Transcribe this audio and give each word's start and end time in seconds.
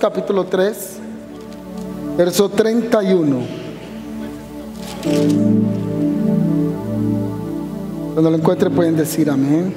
Capítulo 0.00 0.44
3, 0.44 0.96
verso 2.16 2.48
31. 2.48 3.36
Cuando 8.14 8.30
lo 8.30 8.36
encuentre 8.36 8.70
pueden 8.70 8.96
decir 8.96 9.28
amén. 9.28 9.74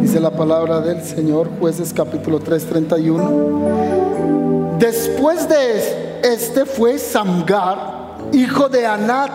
Dice 0.00 0.20
la 0.20 0.30
palabra 0.30 0.80
del 0.80 1.02
Señor, 1.02 1.48
jueces 1.58 1.92
capítulo 1.92 2.38
3, 2.38 2.66
31. 2.66 4.76
Después 4.78 5.48
de 5.48 6.20
este 6.22 6.64
fue 6.64 6.98
Samgar, 6.98 8.18
hijo 8.32 8.68
de 8.68 8.86
Anat, 8.86 9.32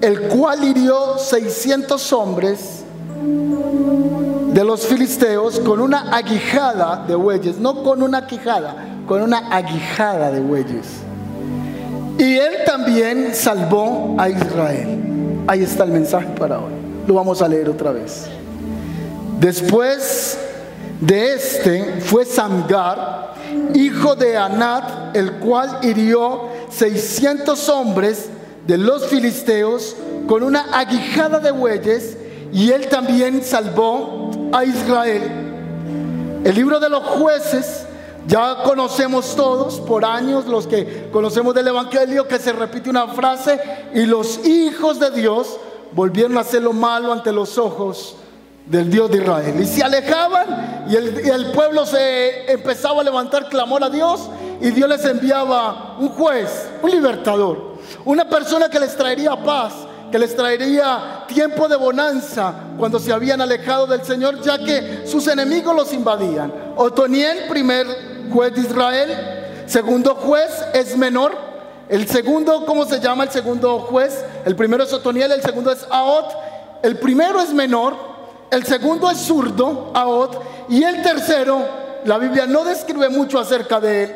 el 0.00 0.22
cual 0.22 0.64
hirió 0.64 1.18
600 1.18 2.12
hombres 2.12 2.82
de 4.52 4.64
los 4.64 4.86
filisteos 4.86 5.60
con 5.60 5.80
una 5.80 6.16
aguijada 6.16 7.04
de 7.06 7.14
bueyes, 7.14 7.58
no 7.58 7.82
con 7.82 8.02
una 8.02 8.26
quijada, 8.26 8.76
con 9.06 9.22
una 9.22 9.54
aguijada 9.54 10.30
de 10.30 10.40
bueyes. 10.40 10.86
Y 12.18 12.36
él 12.36 12.64
también 12.66 13.34
salvó 13.34 14.16
a 14.18 14.28
Israel. 14.28 15.44
Ahí 15.46 15.62
está 15.62 15.84
el 15.84 15.92
mensaje 15.92 16.28
para 16.38 16.58
hoy. 16.58 16.72
Lo 17.06 17.14
vamos 17.14 17.40
a 17.42 17.48
leer 17.48 17.68
otra 17.68 17.92
vez. 17.92 18.26
Después 19.38 20.38
de 21.00 21.34
este 21.34 22.00
fue 22.00 22.24
Samgar, 22.24 23.34
hijo 23.74 24.16
de 24.16 24.36
Anat, 24.36 25.16
el 25.16 25.34
cual 25.34 25.78
hirió 25.82 26.48
600 26.70 27.68
hombres 27.68 28.28
de 28.66 28.78
los 28.78 29.06
filisteos 29.06 29.94
con 30.26 30.42
una 30.42 30.76
aguijada 30.76 31.38
de 31.38 31.52
bueyes 31.52 32.16
y 32.52 32.70
él 32.70 32.88
también 32.88 33.42
salvó 33.44 34.30
a 34.52 34.64
Israel. 34.64 35.22
El 36.44 36.54
libro 36.54 36.80
de 36.80 36.88
los 36.88 37.02
jueces 37.02 37.86
ya 38.26 38.62
conocemos 38.62 39.34
todos 39.34 39.80
por 39.80 40.04
años 40.04 40.46
los 40.46 40.66
que 40.66 41.08
conocemos 41.10 41.54
del 41.54 41.68
Evangelio 41.68 42.28
que 42.28 42.38
se 42.38 42.52
repite 42.52 42.90
una 42.90 43.08
frase 43.08 43.58
y 43.94 44.04
los 44.04 44.46
hijos 44.46 45.00
de 45.00 45.10
Dios 45.10 45.58
volvieron 45.92 46.36
a 46.36 46.40
hacer 46.40 46.62
lo 46.62 46.72
malo 46.72 47.12
ante 47.12 47.32
los 47.32 47.56
ojos 47.56 48.16
del 48.66 48.90
Dios 48.90 49.10
de 49.10 49.18
Israel. 49.18 49.60
Y 49.60 49.64
se 49.64 49.82
alejaban 49.82 50.86
y 50.90 50.96
el, 50.96 51.22
y 51.24 51.28
el, 51.30 51.52
pueblo 51.52 51.86
se 51.86 52.52
empezaba 52.52 53.00
a 53.00 53.04
levantar 53.04 53.48
clamor 53.48 53.82
a 53.82 53.88
Dios 53.88 54.28
y 54.60 54.70
Dios 54.70 54.88
les 54.88 55.04
enviaba 55.06 55.96
un 55.98 56.10
juez, 56.10 56.68
un 56.82 56.90
libertador, 56.90 57.78
una 58.04 58.28
persona 58.28 58.68
que 58.68 58.78
les 58.78 58.94
traería 58.94 59.36
paz, 59.42 59.72
que 60.10 60.18
les 60.18 60.34
traería 60.34 61.24
tiempo 61.26 61.68
de 61.68 61.76
bonanza 61.76 62.54
cuando 62.78 62.98
se 62.98 63.12
habían 63.12 63.40
alejado 63.40 63.86
del 63.86 64.02
Señor, 64.04 64.40
ya 64.40 64.58
que 64.58 65.04
sus 65.06 65.26
enemigos 65.28 65.74
los 65.74 65.92
invadían. 65.92 66.52
Otoniel, 66.76 67.46
primer 67.48 67.86
juez 68.32 68.54
de 68.54 68.60
Israel, 68.62 69.64
segundo 69.66 70.14
juez 70.14 70.50
es 70.72 70.96
menor. 70.96 71.36
El 71.88 72.06
segundo, 72.06 72.64
¿cómo 72.66 72.84
se 72.84 73.00
llama 73.00 73.24
el 73.24 73.30
segundo 73.30 73.80
juez? 73.80 74.24
El 74.44 74.56
primero 74.56 74.84
es 74.84 74.92
Otoniel, 74.92 75.32
el 75.32 75.42
segundo 75.42 75.72
es 75.72 75.86
Aot. 75.90 76.26
El 76.82 76.98
primero 76.98 77.40
es 77.40 77.52
menor, 77.52 77.96
el 78.50 78.64
segundo 78.64 79.10
es 79.10 79.18
zurdo, 79.18 79.90
Aot. 79.94 80.42
Y 80.68 80.82
el 80.82 81.02
tercero, 81.02 81.66
la 82.04 82.18
Biblia 82.18 82.46
no 82.46 82.64
describe 82.64 83.08
mucho 83.08 83.38
acerca 83.38 83.80
de 83.80 84.04
él. 84.04 84.14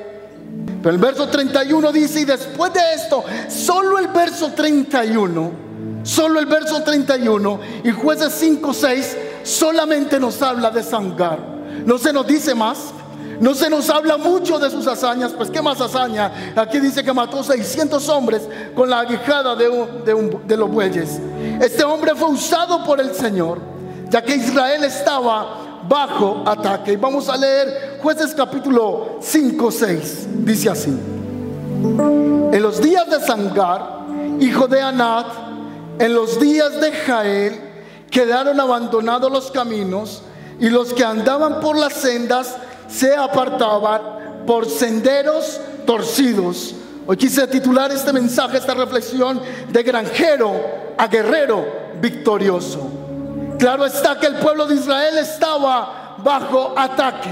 Pero 0.82 0.94
el 0.94 1.00
verso 1.00 1.28
31 1.28 1.92
dice, 1.92 2.20
y 2.20 2.24
después 2.24 2.72
de 2.72 2.80
esto, 2.94 3.24
solo 3.48 3.98
el 3.98 4.08
verso 4.08 4.52
31 4.52 5.71
Solo 6.02 6.40
el 6.40 6.46
verso 6.46 6.82
31 6.82 7.60
y 7.84 7.90
jueces 7.92 8.34
5, 8.34 8.74
6 8.74 9.16
solamente 9.44 10.18
nos 10.18 10.40
habla 10.42 10.70
de 10.70 10.82
Sangar. 10.82 11.38
No 11.84 11.98
se 11.98 12.12
nos 12.12 12.26
dice 12.26 12.54
más. 12.54 12.78
No 13.40 13.54
se 13.54 13.68
nos 13.68 13.90
habla 13.90 14.18
mucho 14.18 14.60
de 14.60 14.70
sus 14.70 14.86
hazañas, 14.86 15.32
pues 15.32 15.50
qué 15.50 15.60
más 15.60 15.80
hazaña. 15.80 16.52
Aquí 16.54 16.78
dice 16.78 17.02
que 17.02 17.12
mató 17.12 17.42
600 17.42 18.08
hombres 18.08 18.42
con 18.72 18.88
la 18.88 19.00
aguijada 19.00 19.56
de, 19.56 19.68
de, 20.04 20.40
de 20.46 20.56
los 20.56 20.70
bueyes. 20.70 21.18
Este 21.60 21.82
hombre 21.82 22.14
fue 22.14 22.28
usado 22.28 22.84
por 22.84 23.00
el 23.00 23.12
Señor, 23.12 23.58
ya 24.10 24.22
que 24.22 24.36
Israel 24.36 24.84
estaba 24.84 25.82
bajo 25.88 26.44
ataque. 26.46 26.92
Y 26.92 26.96
vamos 26.96 27.28
a 27.28 27.36
leer 27.36 27.98
jueces 28.00 28.32
capítulo 28.32 29.18
5, 29.20 29.70
6. 29.72 30.26
Dice 30.44 30.70
así. 30.70 30.90
En 30.90 32.62
los 32.62 32.80
días 32.80 33.10
de 33.10 33.18
Sangar, 33.26 34.02
hijo 34.38 34.68
de 34.68 34.80
Anat, 34.80 35.26
en 36.02 36.14
los 36.14 36.40
días 36.40 36.80
de 36.80 36.90
Jael 36.90 37.60
quedaron 38.10 38.58
abandonados 38.58 39.30
los 39.30 39.52
caminos 39.52 40.24
y 40.58 40.68
los 40.68 40.92
que 40.92 41.04
andaban 41.04 41.60
por 41.60 41.78
las 41.78 41.92
sendas 41.92 42.56
se 42.88 43.14
apartaban 43.14 44.42
por 44.44 44.68
senderos 44.68 45.60
torcidos. 45.86 46.74
Hoy 47.06 47.16
quise 47.16 47.46
titular 47.46 47.92
este 47.92 48.12
mensaje, 48.12 48.58
esta 48.58 48.74
reflexión 48.74 49.40
de 49.68 49.82
granjero 49.84 50.52
a 50.98 51.06
guerrero 51.06 51.64
victorioso. 52.00 52.80
Claro 53.56 53.86
está 53.86 54.18
que 54.18 54.26
el 54.26 54.34
pueblo 54.34 54.66
de 54.66 54.74
Israel 54.74 55.18
estaba 55.18 56.16
bajo 56.18 56.74
ataque. 56.76 57.30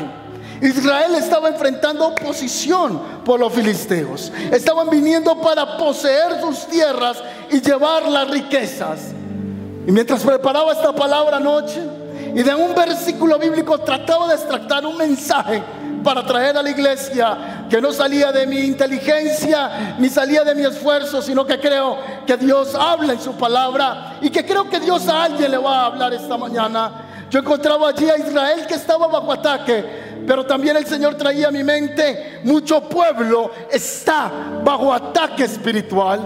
Israel 0.60 1.14
estaba 1.14 1.48
enfrentando 1.48 2.08
oposición 2.08 3.00
por 3.24 3.40
los 3.40 3.52
filisteos. 3.52 4.30
Estaban 4.52 4.90
viniendo 4.90 5.40
para 5.40 5.78
poseer 5.78 6.40
sus 6.40 6.66
tierras 6.66 7.22
y 7.50 7.60
llevar 7.60 8.06
las 8.08 8.28
riquezas. 8.28 9.12
Y 9.86 9.92
mientras 9.92 10.22
preparaba 10.22 10.72
esta 10.72 10.94
palabra 10.94 11.38
anoche 11.38 11.80
y 12.34 12.42
de 12.42 12.54
un 12.54 12.74
versículo 12.74 13.38
bíblico 13.38 13.78
trataba 13.78 14.28
de 14.28 14.34
extractar 14.34 14.84
un 14.84 14.96
mensaje 14.96 15.62
para 16.04 16.24
traer 16.24 16.56
a 16.56 16.62
la 16.62 16.70
iglesia 16.70 17.66
que 17.68 17.80
no 17.80 17.92
salía 17.92 18.30
de 18.32 18.46
mi 18.46 18.60
inteligencia 18.60 19.96
ni 19.98 20.08
salía 20.08 20.44
de 20.44 20.54
mi 20.54 20.64
esfuerzo, 20.64 21.22
sino 21.22 21.46
que 21.46 21.58
creo 21.58 21.98
que 22.26 22.36
Dios 22.36 22.74
habla 22.74 23.14
en 23.14 23.20
su 23.20 23.32
palabra 23.32 24.18
y 24.20 24.30
que 24.30 24.44
creo 24.44 24.68
que 24.68 24.80
Dios 24.80 25.08
a 25.08 25.24
alguien 25.24 25.50
le 25.50 25.58
va 25.58 25.80
a 25.80 25.86
hablar 25.86 26.12
esta 26.12 26.36
mañana. 26.36 27.06
Yo 27.30 27.38
encontraba 27.40 27.88
allí 27.88 28.08
a 28.08 28.18
Israel 28.18 28.66
que 28.66 28.74
estaba 28.74 29.06
bajo 29.06 29.32
ataque 29.32 29.99
pero 30.26 30.44
también 30.46 30.76
el 30.76 30.86
Señor 30.86 31.14
traía 31.16 31.48
a 31.48 31.50
mi 31.50 31.64
mente, 31.64 32.40
mucho 32.44 32.82
pueblo 32.88 33.50
está 33.70 34.30
bajo 34.64 34.92
ataque 34.92 35.44
espiritual. 35.44 36.20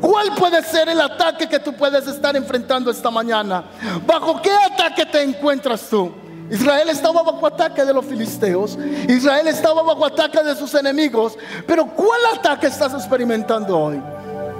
¿Cuál 0.00 0.34
puede 0.34 0.62
ser 0.64 0.88
el 0.88 1.00
ataque 1.00 1.48
que 1.48 1.60
tú 1.60 1.72
puedes 1.74 2.06
estar 2.08 2.34
enfrentando 2.34 2.90
esta 2.90 3.10
mañana? 3.10 3.64
¿Bajo 4.04 4.42
qué 4.42 4.50
ataque 4.50 5.06
te 5.06 5.22
encuentras 5.22 5.88
tú? 5.88 6.12
Israel 6.50 6.88
estaba 6.90 7.22
bajo 7.22 7.46
ataque 7.46 7.84
de 7.84 7.94
los 7.94 8.04
filisteos. 8.04 8.76
Israel 9.08 9.46
estaba 9.46 9.82
bajo 9.82 10.04
ataque 10.04 10.42
de 10.42 10.56
sus 10.56 10.74
enemigos. 10.74 11.38
Pero 11.66 11.86
¿cuál 11.86 12.20
ataque 12.34 12.66
estás 12.66 12.92
experimentando 12.94 13.78
hoy? 13.78 14.02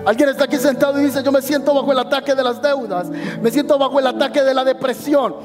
Alguien 0.04 0.28
está 0.28 0.44
aquí 0.44 0.56
sentado 0.56 1.00
y 1.00 1.04
dice, 1.04 1.22
yo 1.22 1.30
me 1.30 1.40
siento 1.40 1.72
bajo 1.74 1.92
el 1.92 1.98
ataque 1.98 2.34
de 2.34 2.42
las 2.42 2.60
deudas, 2.60 3.08
me 3.08 3.50
siento 3.50 3.78
bajo 3.78 4.00
el 4.00 4.06
ataque 4.06 4.42
de 4.42 4.52
la 4.52 4.64
depresión, 4.64 5.36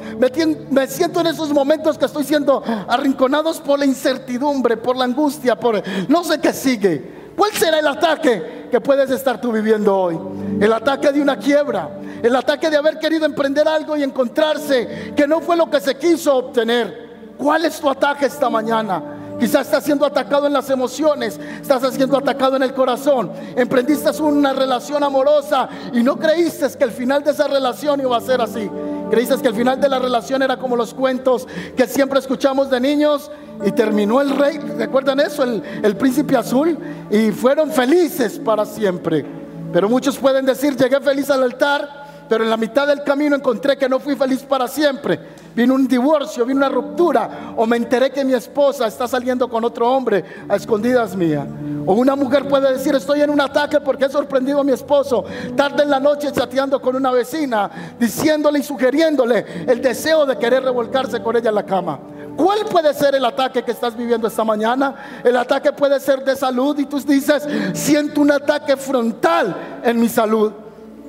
me, 0.69 0.87
siento 0.87 1.21
en 1.21 1.27
esos 1.27 1.53
momentos 1.53 1.97
que 1.97 2.05
estoy 2.05 2.23
siendo 2.23 2.63
arrinconados 2.87 3.59
por 3.59 3.77
la 3.77 3.85
incertidumbre, 3.85 4.77
por 4.77 4.95
la 4.95 5.05
angustia, 5.05 5.55
por 5.55 5.81
no 6.07 6.23
sé 6.23 6.39
qué 6.39 6.53
sigue. 6.53 7.17
¿Cuál 7.37 7.51
será 7.51 7.77
el 7.77 7.87
ataque 7.87 8.67
que 8.71 8.81
puedes 8.81 9.11
estar 9.11 9.39
tú 9.39 9.51
viviendo 9.51 9.95
hoy? 9.95 10.17
El 10.59 10.73
ataque 10.73 11.11
de 11.11 11.21
una 11.21 11.37
quiebra, 11.37 11.99
el 12.23 12.35
ataque 12.35 12.71
de 12.71 12.77
haber 12.77 12.97
querido 12.97 13.27
emprender 13.27 13.67
algo 13.67 13.95
y 13.95 14.01
encontrarse 14.01 15.13
que 15.15 15.27
no 15.27 15.39
fue 15.39 15.55
lo 15.55 15.69
que 15.69 15.79
se 15.79 15.95
quiso 15.95 16.35
obtener. 16.35 17.05
¿Cuál 17.37 17.65
es 17.65 17.79
tu 17.79 17.87
ataque 17.87 18.25
esta 18.25 18.49
mañana? 18.49 19.16
Quizás 19.39 19.67
estás 19.67 19.83
siendo 19.83 20.05
atacado 20.05 20.47
en 20.47 20.53
las 20.53 20.69
emociones, 20.69 21.39
estás 21.61 21.93
siendo 21.93 22.17
atacado 22.17 22.55
en 22.55 22.63
el 22.63 22.73
corazón. 22.73 23.31
Emprendiste 23.55 24.09
una 24.21 24.53
relación 24.53 25.03
amorosa 25.03 25.69
y 25.93 26.01
no 26.01 26.17
creíste 26.17 26.67
que 26.77 26.83
el 26.83 26.91
final 26.91 27.23
de 27.23 27.31
esa 27.31 27.47
relación 27.47 27.99
iba 27.99 28.17
a 28.17 28.21
ser 28.21 28.41
así. 28.41 28.69
Creíste 29.11 29.37
que 29.37 29.47
el 29.47 29.55
final 29.55 29.79
de 29.79 29.89
la 29.89 29.99
relación 29.99 30.41
era 30.41 30.57
como 30.57 30.75
los 30.75 30.93
cuentos 30.93 31.47
que 31.75 31.87
siempre 31.87 32.19
escuchamos 32.19 32.69
de 32.69 32.79
niños 32.79 33.31
y 33.65 33.71
terminó 33.71 34.21
el 34.21 34.31
rey, 34.31 34.57
¿recuerdan 34.57 35.19
eso? 35.19 35.43
El, 35.43 35.63
el 35.83 35.95
príncipe 35.95 36.35
azul 36.35 36.77
y 37.09 37.31
fueron 37.31 37.71
felices 37.71 38.39
para 38.39 38.65
siempre. 38.65 39.25
Pero 39.71 39.87
muchos 39.87 40.17
pueden 40.17 40.45
decir, 40.45 40.75
llegué 40.75 40.99
feliz 40.99 41.29
al 41.29 41.43
altar 41.43 42.06
pero 42.27 42.43
en 42.43 42.49
la 42.49 42.57
mitad 42.57 42.87
del 42.87 43.03
camino 43.03 43.35
encontré 43.35 43.77
que 43.77 43.89
no 43.89 43.99
fui 43.99 44.15
feliz 44.15 44.43
para 44.43 44.67
siempre. 44.67 45.19
Vino 45.55 45.73
un 45.73 45.87
divorcio, 45.87 46.45
vino 46.45 46.57
una 46.57 46.69
ruptura, 46.69 47.53
o 47.55 47.65
me 47.65 47.77
enteré 47.77 48.11
que 48.11 48.23
mi 48.23 48.33
esposa 48.33 48.85
está 48.85 49.07
saliendo 49.07 49.49
con 49.49 49.63
otro 49.63 49.91
hombre 49.91 50.23
a 50.47 50.55
escondidas 50.55 51.15
mía. 51.15 51.47
O 51.85 51.93
una 51.93 52.15
mujer 52.15 52.47
puede 52.47 52.73
decir, 52.73 52.93
estoy 52.93 53.21
en 53.21 53.29
un 53.29 53.41
ataque 53.41 53.79
porque 53.81 54.05
he 54.05 54.09
sorprendido 54.09 54.59
a 54.59 54.63
mi 54.63 54.71
esposo 54.71 55.25
tarde 55.55 55.83
en 55.83 55.89
la 55.89 55.99
noche 55.99 56.31
chateando 56.31 56.81
con 56.81 56.95
una 56.95 57.11
vecina, 57.11 57.95
diciéndole 57.99 58.59
y 58.59 58.63
sugiriéndole 58.63 59.65
el 59.67 59.81
deseo 59.81 60.25
de 60.25 60.37
querer 60.37 60.63
revolcarse 60.63 61.21
con 61.23 61.35
ella 61.35 61.49
en 61.49 61.55
la 61.55 61.65
cama. 61.65 61.99
¿Cuál 62.37 62.59
puede 62.69 62.93
ser 62.93 63.15
el 63.15 63.25
ataque 63.25 63.63
que 63.63 63.71
estás 63.71 63.97
viviendo 63.97 64.27
esta 64.27 64.43
mañana? 64.43 65.21
El 65.23 65.35
ataque 65.37 65.73
puede 65.73 65.99
ser 65.99 66.23
de 66.23 66.35
salud 66.35 66.77
y 66.77 66.85
tú 66.85 66.99
dices, 66.99 67.47
siento 67.73 68.21
un 68.21 68.31
ataque 68.31 68.77
frontal 68.77 69.55
en 69.83 69.99
mi 69.99 70.07
salud. 70.07 70.51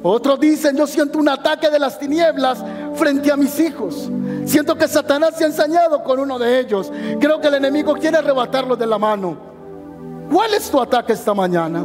Otros 0.02 0.38
dicen, 0.38 0.76
yo 0.76 0.86
siento 0.86 1.18
un 1.18 1.28
ataque 1.28 1.70
de 1.70 1.78
las 1.78 1.98
tinieblas 1.98 2.64
frente 2.94 3.32
a 3.32 3.36
mis 3.36 3.58
hijos. 3.58 4.10
Siento 4.44 4.76
que 4.76 4.88
Satanás 4.88 5.34
se 5.36 5.44
ha 5.44 5.48
ensañado 5.48 6.02
con 6.02 6.20
uno 6.20 6.38
de 6.38 6.60
ellos. 6.60 6.90
Creo 7.20 7.40
que 7.40 7.48
el 7.48 7.54
enemigo 7.54 7.94
quiere 7.94 8.18
arrebatarlo 8.18 8.76
de 8.76 8.86
la 8.86 8.98
mano. 8.98 9.48
¿Cuál 10.30 10.54
es 10.54 10.70
tu 10.70 10.80
ataque 10.80 11.14
esta 11.14 11.32
mañana? 11.32 11.82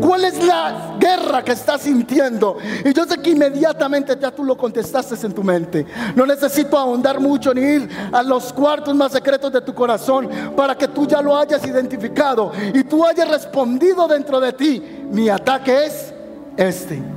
¿Cuál 0.00 0.24
es 0.24 0.44
la 0.44 0.96
guerra 0.98 1.44
que 1.44 1.52
estás 1.52 1.82
sintiendo? 1.82 2.56
Y 2.84 2.92
yo 2.92 3.04
sé 3.04 3.18
que 3.18 3.30
inmediatamente 3.30 4.16
ya 4.20 4.32
tú 4.32 4.44
lo 4.44 4.56
contestaste 4.56 5.14
en 5.24 5.32
tu 5.32 5.44
mente. 5.44 5.86
No 6.16 6.26
necesito 6.26 6.76
ahondar 6.76 7.20
mucho 7.20 7.54
ni 7.54 7.60
ir 7.60 7.88
a 8.12 8.22
los 8.22 8.52
cuartos 8.52 8.94
más 8.94 9.12
secretos 9.12 9.52
de 9.52 9.60
tu 9.60 9.72
corazón 9.74 10.28
para 10.56 10.76
que 10.76 10.88
tú 10.88 11.06
ya 11.06 11.22
lo 11.22 11.36
hayas 11.36 11.64
identificado 11.64 12.52
y 12.72 12.82
tú 12.84 13.04
hayas 13.04 13.28
respondido 13.28 14.08
dentro 14.08 14.40
de 14.40 14.52
ti. 14.52 14.82
Mi 15.10 15.28
ataque 15.28 15.86
es 15.86 16.12
este. 16.56 17.13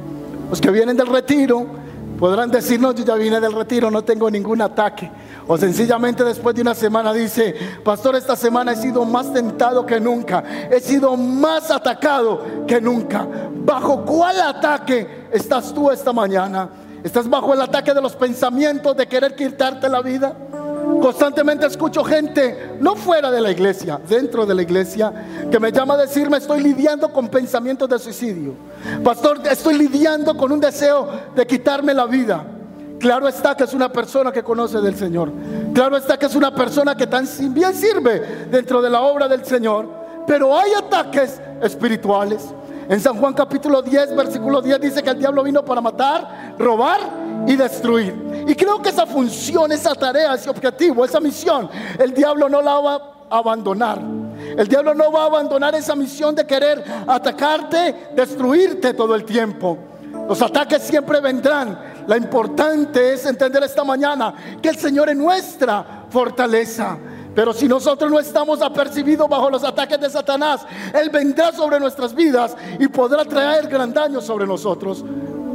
Los 0.49 0.61
que 0.61 0.71
vienen 0.71 0.95
del 0.95 1.07
retiro 1.07 1.65
podrán 2.17 2.49
decir, 2.49 2.79
no, 2.79 2.93
yo 2.93 3.03
ya 3.03 3.15
vine 3.15 3.39
del 3.39 3.53
retiro, 3.53 3.91
no 3.91 4.03
tengo 4.03 4.29
ningún 4.29 4.61
ataque. 4.61 5.09
O 5.47 5.57
sencillamente 5.57 6.23
después 6.23 6.55
de 6.55 6.61
una 6.61 6.73
semana 6.73 7.13
dice, 7.13 7.55
pastor, 7.83 8.15
esta 8.15 8.35
semana 8.35 8.73
he 8.73 8.75
sido 8.75 9.05
más 9.05 9.31
tentado 9.31 9.85
que 9.85 9.99
nunca, 9.99 10.43
he 10.69 10.79
sido 10.79 11.15
más 11.15 11.71
atacado 11.71 12.65
que 12.67 12.81
nunca. 12.81 13.27
¿Bajo 13.55 14.03
cuál 14.03 14.39
ataque 14.41 15.27
estás 15.31 15.73
tú 15.73 15.91
esta 15.91 16.11
mañana? 16.11 16.69
¿Estás 17.03 17.29
bajo 17.29 17.53
el 17.53 17.61
ataque 17.61 17.93
de 17.93 18.01
los 18.01 18.15
pensamientos 18.15 18.97
de 18.97 19.07
querer 19.07 19.35
quitarte 19.35 19.87
la 19.87 20.01
vida? 20.01 20.35
Constantemente 21.01 21.65
escucho 21.65 22.03
gente, 22.03 22.77
no 22.79 22.95
fuera 22.95 23.29
de 23.29 23.39
la 23.39 23.51
iglesia, 23.51 23.99
dentro 24.07 24.45
de 24.45 24.55
la 24.55 24.61
iglesia, 24.61 25.11
que 25.51 25.59
me 25.59 25.71
llama 25.71 25.93
a 25.93 25.97
decirme, 25.97 26.37
estoy 26.37 26.61
lidiando 26.61 27.11
con 27.13 27.27
pensamientos 27.27 27.87
de 27.87 27.99
suicidio. 27.99 28.53
Pastor, 29.03 29.41
estoy 29.49 29.77
lidiando 29.77 30.35
con 30.35 30.51
un 30.51 30.59
deseo 30.59 31.07
de 31.35 31.45
quitarme 31.45 31.93
la 31.93 32.05
vida. 32.05 32.43
Claro 32.99 33.27
está 33.27 33.55
que 33.55 33.63
es 33.63 33.73
una 33.73 33.91
persona 33.91 34.31
que 34.31 34.43
conoce 34.43 34.79
del 34.79 34.95
Señor. 34.95 35.31
Claro 35.73 35.97
está 35.97 36.17
que 36.17 36.25
es 36.25 36.35
una 36.35 36.53
persona 36.53 36.95
que 36.95 37.05
tan 37.05 37.27
bien 37.51 37.73
sirve 37.73 38.47
dentro 38.49 38.81
de 38.81 38.89
la 38.89 39.01
obra 39.01 39.27
del 39.27 39.45
Señor. 39.45 39.87
Pero 40.25 40.57
hay 40.57 40.71
ataques 40.73 41.39
espirituales. 41.61 42.43
En 42.89 42.99
San 42.99 43.17
Juan 43.17 43.33
capítulo 43.33 43.81
10, 43.81 44.15
versículo 44.15 44.61
10 44.61 44.81
dice 44.81 45.03
que 45.03 45.09
el 45.09 45.19
diablo 45.19 45.43
vino 45.43 45.63
para 45.63 45.81
matar, 45.81 46.55
robar 46.57 47.26
y 47.45 47.55
destruir. 47.55 48.45
Y 48.47 48.55
creo 48.55 48.81
que 48.81 48.89
esa 48.89 49.05
función, 49.05 49.71
esa 49.71 49.93
tarea, 49.93 50.33
ese 50.33 50.49
objetivo, 50.49 51.03
esa 51.03 51.19
misión, 51.19 51.69
el 51.99 52.13
diablo 52.13 52.47
no 52.47 52.61
la 52.61 52.79
va 52.79 52.95
a 53.29 53.37
abandonar. 53.37 53.99
El 54.57 54.67
diablo 54.67 54.93
no 54.93 55.11
va 55.11 55.23
a 55.23 55.25
abandonar 55.25 55.75
esa 55.75 55.95
misión 55.95 56.33
de 56.33 56.45
querer 56.45 56.83
atacarte, 57.07 58.09
destruirte 58.15 58.93
todo 58.93 59.15
el 59.15 59.25
tiempo. 59.25 59.77
Los 60.27 60.41
ataques 60.41 60.83
siempre 60.83 61.19
vendrán. 61.19 62.05
La 62.07 62.17
importante 62.17 63.13
es 63.13 63.25
entender 63.25 63.63
esta 63.63 63.83
mañana 63.83 64.33
que 64.61 64.69
el 64.69 64.77
Señor 64.77 65.09
es 65.09 65.17
nuestra 65.17 66.05
fortaleza. 66.09 66.97
Pero 67.35 67.53
si 67.53 67.67
nosotros 67.67 68.09
no 68.09 68.19
estamos 68.19 68.61
apercibidos 68.61 69.29
bajo 69.29 69.49
los 69.49 69.63
ataques 69.63 69.99
de 69.99 70.09
Satanás, 70.09 70.65
Él 70.93 71.09
vendrá 71.09 71.51
sobre 71.51 71.79
nuestras 71.79 72.13
vidas 72.15 72.55
y 72.79 72.87
podrá 72.87 73.23
traer 73.25 73.67
gran 73.67 73.93
daño 73.93 74.21
sobre 74.21 74.47
nosotros. 74.47 75.05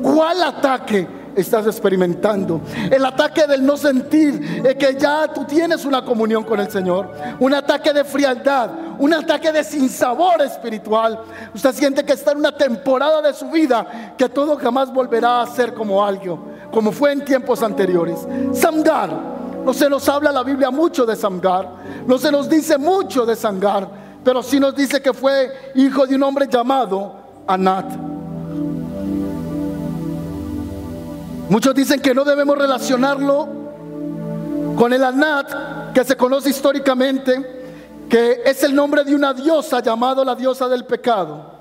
¿Cuál 0.01 0.43
ataque 0.43 1.22
estás 1.37 1.67
experimentando? 1.67 2.61
El 2.91 3.05
ataque 3.05 3.47
del 3.47 3.65
no 3.65 3.77
sentir 3.77 4.63
es 4.65 4.75
que 4.77 4.97
ya 4.99 5.29
tú 5.33 5.45
tienes 5.45 5.85
una 5.85 6.05
comunión 6.05 6.45
con 6.45 6.61
el 6.61 6.71
Señor. 6.71 7.11
Un 7.39 7.55
ataque 7.55 7.93
de 7.93 8.05
frialdad, 8.05 8.71
un 8.99 9.13
ataque 9.15 9.53
de 9.53 9.65
sinsabor 9.65 10.43
espiritual. 10.43 11.19
Usted 11.55 11.75
siente 11.75 12.05
que 12.05 12.13
está 12.13 12.33
en 12.33 12.39
una 12.39 12.57
temporada 12.57 13.23
de 13.23 13.35
su 13.35 13.51
vida 13.51 14.15
que 14.17 14.29
todo 14.29 14.57
jamás 14.57 14.93
volverá 14.93 15.43
a 15.43 15.47
ser 15.47 15.75
como 15.75 16.05
algo, 16.05 16.39
como 16.71 16.93
fue 16.93 17.13
en 17.13 17.25
tiempos 17.25 17.63
anteriores. 17.63 18.19
Samgar 18.53 19.33
no 19.65 19.73
se 19.73 19.89
nos 19.89 20.09
habla 20.09 20.33
la 20.33 20.43
Biblia 20.43 20.71
mucho 20.71 21.07
de 21.07 21.15
Samgar, 21.15 21.69
no 22.07 22.19
se 22.19 22.33
nos 22.33 22.49
dice 22.49 22.79
mucho 22.79 23.25
de 23.25 23.37
Samgar, 23.37 23.89
pero 24.25 24.43
sí 24.43 24.59
nos 24.59 24.75
dice 24.75 25.01
que 25.01 25.13
fue 25.13 25.73
hijo 25.75 26.07
de 26.07 26.17
un 26.17 26.23
hombre 26.25 26.49
llamado 26.49 27.15
Anat. 27.47 28.22
Muchos 31.53 31.75
dicen 31.75 32.01
que 32.01 32.15
no 32.15 32.25
debemos 32.25 32.57
relacionarlo 32.57 33.47
con 34.75 34.91
el 34.91 35.05
Anat, 35.05 35.93
que 35.93 36.03
se 36.03 36.17
conoce 36.17 36.49
históricamente, 36.49 38.07
que 38.09 38.41
es 38.43 38.63
el 38.63 38.75
nombre 38.75 39.05
de 39.05 39.15
una 39.15 39.35
diosa 39.35 39.81
llamada 39.81 40.25
la 40.25 40.35
diosa 40.35 40.67
del 40.67 40.87
pecado. 40.87 41.53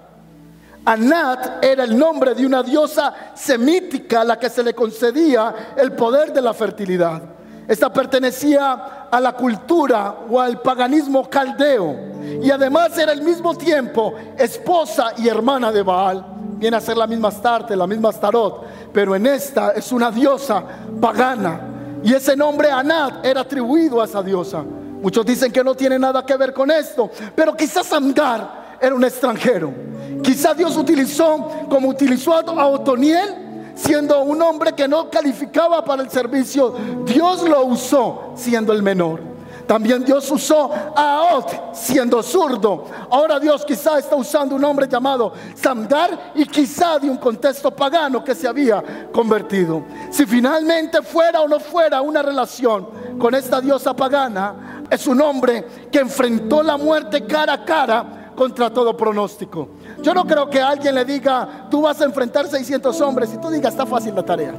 Anat 0.85 1.61
era 1.61 1.83
el 1.83 1.97
nombre 1.97 2.33
de 2.33 2.45
una 2.45 2.63
diosa 2.63 3.13
semítica 3.35 4.21
a 4.21 4.23
la 4.23 4.39
que 4.39 4.49
se 4.49 4.63
le 4.63 4.73
concedía 4.73 5.73
el 5.75 5.91
poder 5.91 6.31
de 6.31 6.41
la 6.41 6.53
fertilidad. 6.53 7.23
Esta 7.67 7.91
pertenecía 7.91 9.09
a 9.11 9.19
la 9.19 9.33
cultura 9.33 10.19
o 10.29 10.39
al 10.39 10.61
paganismo 10.61 11.29
caldeo 11.29 11.97
y 12.41 12.49
además 12.49 12.97
era 12.97 13.11
al 13.11 13.23
mismo 13.23 13.57
tiempo 13.57 14.13
esposa 14.38 15.11
y 15.17 15.27
hermana 15.27 15.69
de 15.69 15.83
Baal. 15.83 16.30
Viene 16.61 16.77
a 16.77 16.79
ser 16.79 16.95
la 16.95 17.07
misma 17.07 17.29
Astarte, 17.29 17.75
la 17.75 17.87
misma 17.87 18.09
Astarot, 18.09 18.63
pero 18.93 19.15
en 19.15 19.25
esta 19.25 19.71
es 19.71 19.91
una 19.91 20.11
diosa 20.11 20.63
pagana 21.01 21.59
y 22.03 22.13
ese 22.13 22.35
nombre 22.35 22.69
Anat 22.69 23.25
era 23.25 23.41
atribuido 23.41 23.99
a 23.99 24.05
esa 24.05 24.21
diosa. 24.21 24.63
Muchos 25.01 25.25
dicen 25.25 25.51
que 25.51 25.63
no 25.63 25.73
tiene 25.73 25.97
nada 25.97 26.23
que 26.23 26.37
ver 26.37 26.53
con 26.53 26.69
esto, 26.69 27.09
pero 27.33 27.57
quizás 27.57 27.91
Amgar 27.91 28.77
era 28.79 28.93
un 28.93 29.03
extranjero. 29.03 29.73
Quizás 30.21 30.55
Dios 30.55 30.77
utilizó 30.77 31.49
como 31.67 31.87
utilizó 31.87 32.35
a 32.35 32.67
Otoniel 32.67 33.73
siendo 33.73 34.21
un 34.21 34.39
hombre 34.43 34.73
que 34.73 34.87
no 34.87 35.09
calificaba 35.09 35.83
para 35.83 36.03
el 36.03 36.11
servicio, 36.11 36.75
Dios 37.07 37.41
lo 37.41 37.65
usó 37.65 38.33
siendo 38.35 38.71
el 38.71 38.83
menor. 38.83 39.30
También 39.67 40.03
Dios 40.03 40.29
usó 40.31 40.71
a 40.95 41.33
Ot 41.33 41.73
siendo 41.73 42.21
zurdo. 42.21 42.85
Ahora 43.09 43.39
Dios 43.39 43.63
quizá 43.65 43.99
está 43.99 44.15
usando 44.15 44.55
un 44.55 44.63
hombre 44.63 44.87
llamado 44.87 45.33
Samgar 45.55 46.31
y 46.35 46.45
quizá 46.45 46.99
de 46.99 47.09
un 47.09 47.17
contexto 47.17 47.71
pagano 47.71 48.24
que 48.24 48.36
se 48.36 48.47
había 48.47 49.09
convertido. 49.12 49.83
Si 50.09 50.25
finalmente 50.25 51.01
fuera 51.01 51.41
o 51.41 51.47
no 51.47 51.59
fuera 51.59 52.01
una 52.01 52.21
relación 52.21 52.88
con 53.19 53.36
esta 53.36 53.62
diosa 53.62 53.95
pagana, 53.95 54.86
es 54.89 55.07
un 55.07 55.21
hombre 55.21 55.65
que 55.91 56.00
enfrentó 56.00 56.62
la 56.62 56.77
muerte 56.77 57.25
cara 57.25 57.53
a 57.53 57.65
cara 57.65 58.33
contra 58.36 58.69
todo 58.69 58.95
pronóstico. 58.95 59.69
Yo 60.01 60.13
no 60.13 60.25
creo 60.25 60.50
que 60.50 60.62
alguien 60.62 60.95
le 60.95 61.05
diga, 61.05 61.67
tú 61.69 61.81
vas 61.81 62.01
a 62.01 62.05
enfrentar 62.05 62.47
600 62.47 63.00
hombres 63.01 63.31
y 63.33 63.38
tú 63.38 63.50
digas, 63.50 63.74
está 63.74 63.86
fácil 63.86 64.15
la 64.15 64.24
tarea. 64.24 64.53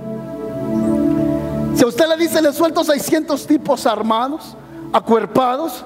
Si 1.74 1.82
a 1.82 1.86
usted 1.86 2.06
le 2.06 2.16
dice, 2.16 2.40
le 2.40 2.52
suelto 2.52 2.84
600 2.84 3.46
tipos 3.46 3.86
armados, 3.86 4.56
acuerpados, 4.92 5.84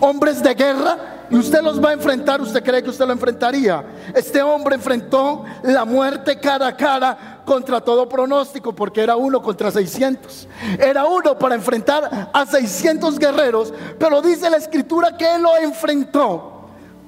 hombres 0.00 0.42
de 0.42 0.54
guerra, 0.54 0.96
y 1.30 1.36
usted 1.36 1.62
los 1.62 1.82
va 1.82 1.90
a 1.90 1.92
enfrentar, 1.92 2.40
¿usted 2.40 2.62
cree 2.64 2.82
que 2.82 2.88
usted 2.88 3.06
lo 3.06 3.12
enfrentaría? 3.12 3.84
Este 4.14 4.42
hombre 4.42 4.76
enfrentó 4.76 5.44
la 5.62 5.84
muerte 5.84 6.38
cara 6.40 6.68
a 6.68 6.76
cara 6.76 7.42
contra 7.44 7.80
todo 7.80 8.08
pronóstico, 8.08 8.74
porque 8.74 9.02
era 9.02 9.16
uno 9.16 9.42
contra 9.42 9.70
600. 9.70 10.48
Era 10.78 11.04
uno 11.04 11.38
para 11.38 11.54
enfrentar 11.54 12.30
a 12.32 12.46
600 12.46 13.18
guerreros, 13.18 13.74
pero 13.98 14.22
dice 14.22 14.48
la 14.48 14.56
escritura 14.56 15.16
que 15.16 15.34
él 15.34 15.42
lo 15.42 15.56
enfrentó 15.58 16.54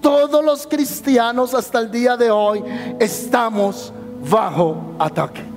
todos 0.03 0.45
los 0.45 0.67
cristianos 0.67 1.55
hasta 1.55 1.79
el 1.79 1.91
día 1.91 2.17
de 2.17 2.31
hoy 2.31 2.65
estamos 2.99 3.93
bajo 4.29 4.95
ataque. 4.99 5.50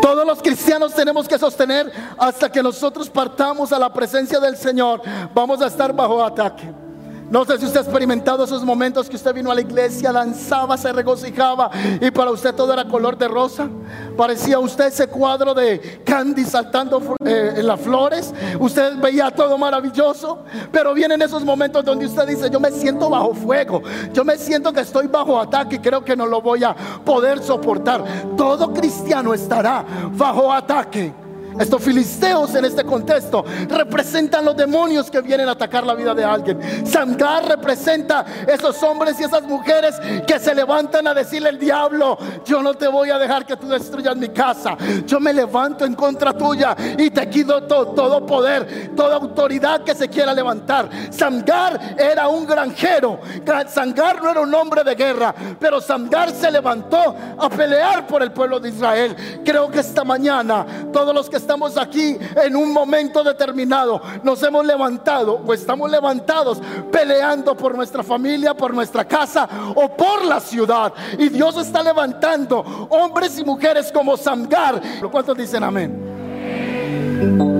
Todos 0.00 0.26
los 0.26 0.40
cristianos 0.40 0.94
tenemos 0.94 1.28
que 1.28 1.38
sostener 1.38 1.92
hasta 2.18 2.50
que 2.50 2.62
nosotros 2.62 3.10
partamos 3.10 3.72
a 3.72 3.78
la 3.78 3.92
presencia 3.92 4.40
del 4.40 4.56
Señor. 4.56 5.02
Vamos 5.34 5.60
a 5.60 5.66
estar 5.66 5.92
bajo 5.92 6.22
ataque. 6.22 6.85
No 7.28 7.44
sé 7.44 7.58
si 7.58 7.66
usted 7.66 7.78
ha 7.78 7.82
experimentado 7.82 8.44
esos 8.44 8.62
momentos 8.64 9.08
que 9.08 9.16
usted 9.16 9.34
vino 9.34 9.50
a 9.50 9.54
la 9.54 9.60
iglesia, 9.60 10.12
danzaba, 10.12 10.76
se 10.76 10.92
regocijaba 10.92 11.70
y 12.00 12.10
para 12.12 12.30
usted 12.30 12.54
todo 12.54 12.72
era 12.72 12.86
color 12.86 13.18
de 13.18 13.26
rosa. 13.26 13.68
Parecía 14.16 14.60
usted 14.60 14.86
ese 14.86 15.08
cuadro 15.08 15.52
de 15.52 16.02
Candy 16.04 16.44
saltando 16.44 17.16
eh, 17.24 17.54
en 17.56 17.66
las 17.66 17.80
flores. 17.80 18.32
Usted 18.60 18.96
veía 18.98 19.30
todo 19.32 19.58
maravilloso, 19.58 20.44
pero 20.70 20.94
vienen 20.94 21.20
esos 21.20 21.44
momentos 21.44 21.84
donde 21.84 22.06
usted 22.06 22.28
dice, 22.28 22.48
yo 22.48 22.60
me 22.60 22.70
siento 22.70 23.10
bajo 23.10 23.34
fuego, 23.34 23.82
yo 24.12 24.24
me 24.24 24.38
siento 24.38 24.72
que 24.72 24.80
estoy 24.80 25.08
bajo 25.08 25.40
ataque 25.40 25.76
y 25.76 25.78
creo 25.80 26.04
que 26.04 26.14
no 26.14 26.26
lo 26.26 26.40
voy 26.40 26.62
a 26.62 26.74
poder 27.04 27.42
soportar. 27.42 28.04
Todo 28.36 28.72
cristiano 28.72 29.34
estará 29.34 29.84
bajo 30.12 30.52
ataque. 30.52 31.25
Estos 31.58 31.82
filisteos 31.82 32.54
en 32.54 32.64
este 32.64 32.84
contexto 32.84 33.44
representan 33.68 34.44
los 34.44 34.56
demonios 34.56 35.10
que 35.10 35.20
vienen 35.20 35.48
a 35.48 35.52
atacar 35.52 35.84
la 35.84 35.94
vida 35.94 36.14
de 36.14 36.24
alguien. 36.24 36.86
Samgar 36.86 37.48
representa 37.48 38.24
esos 38.46 38.82
hombres 38.82 39.18
y 39.20 39.24
esas 39.24 39.42
mujeres 39.42 39.96
que 40.26 40.38
se 40.38 40.54
levantan 40.54 41.06
a 41.06 41.14
decirle 41.14 41.48
al 41.48 41.58
diablo, 41.58 42.18
yo 42.44 42.62
no 42.62 42.74
te 42.74 42.88
voy 42.88 43.10
a 43.10 43.18
dejar 43.18 43.46
que 43.46 43.56
tú 43.56 43.68
destruyas 43.68 44.16
mi 44.16 44.28
casa. 44.28 44.76
Yo 45.06 45.18
me 45.20 45.32
levanto 45.32 45.84
en 45.84 45.94
contra 45.94 46.32
tuya 46.32 46.76
y 46.98 47.10
te 47.10 47.28
quito 47.28 47.62
todo, 47.64 47.86
todo 47.88 48.26
poder, 48.26 48.92
toda 48.94 49.16
autoridad 49.16 49.82
que 49.82 49.94
se 49.94 50.08
quiera 50.08 50.34
levantar. 50.34 50.88
Samgar 51.10 51.96
era 51.98 52.28
un 52.28 52.46
granjero. 52.46 53.20
Samgar 53.68 54.22
no 54.22 54.30
era 54.30 54.40
un 54.40 54.54
hombre 54.54 54.84
de 54.84 54.94
guerra, 54.94 55.34
pero 55.58 55.80
Samgar 55.80 56.30
se 56.32 56.50
levantó 56.50 57.14
a 57.38 57.48
pelear 57.48 58.06
por 58.06 58.22
el 58.22 58.32
pueblo 58.32 58.60
de 58.60 58.68
Israel. 58.68 59.16
Creo 59.44 59.70
que 59.70 59.80
esta 59.80 60.04
mañana 60.04 60.66
todos 60.92 61.14
los 61.14 61.30
que 61.30 61.36
estamos 61.46 61.76
aquí 61.76 62.18
en 62.42 62.56
un 62.56 62.72
momento 62.72 63.22
determinado, 63.22 64.02
nos 64.24 64.42
hemos 64.42 64.66
levantado 64.66 65.40
o 65.46 65.54
estamos 65.54 65.88
levantados 65.88 66.60
peleando 66.90 67.56
por 67.56 67.76
nuestra 67.76 68.02
familia, 68.02 68.52
por 68.52 68.74
nuestra 68.74 69.04
casa 69.04 69.48
o 69.76 69.88
por 69.88 70.24
la 70.24 70.40
ciudad. 70.40 70.92
Y 71.16 71.28
Dios 71.28 71.56
está 71.56 71.84
levantando 71.84 72.88
hombres 72.90 73.38
y 73.38 73.44
mujeres 73.44 73.92
como 73.92 74.16
Samgar. 74.16 74.82
¿Cuántos 75.12 75.36
dicen 75.36 75.62
amén? 75.62 76.16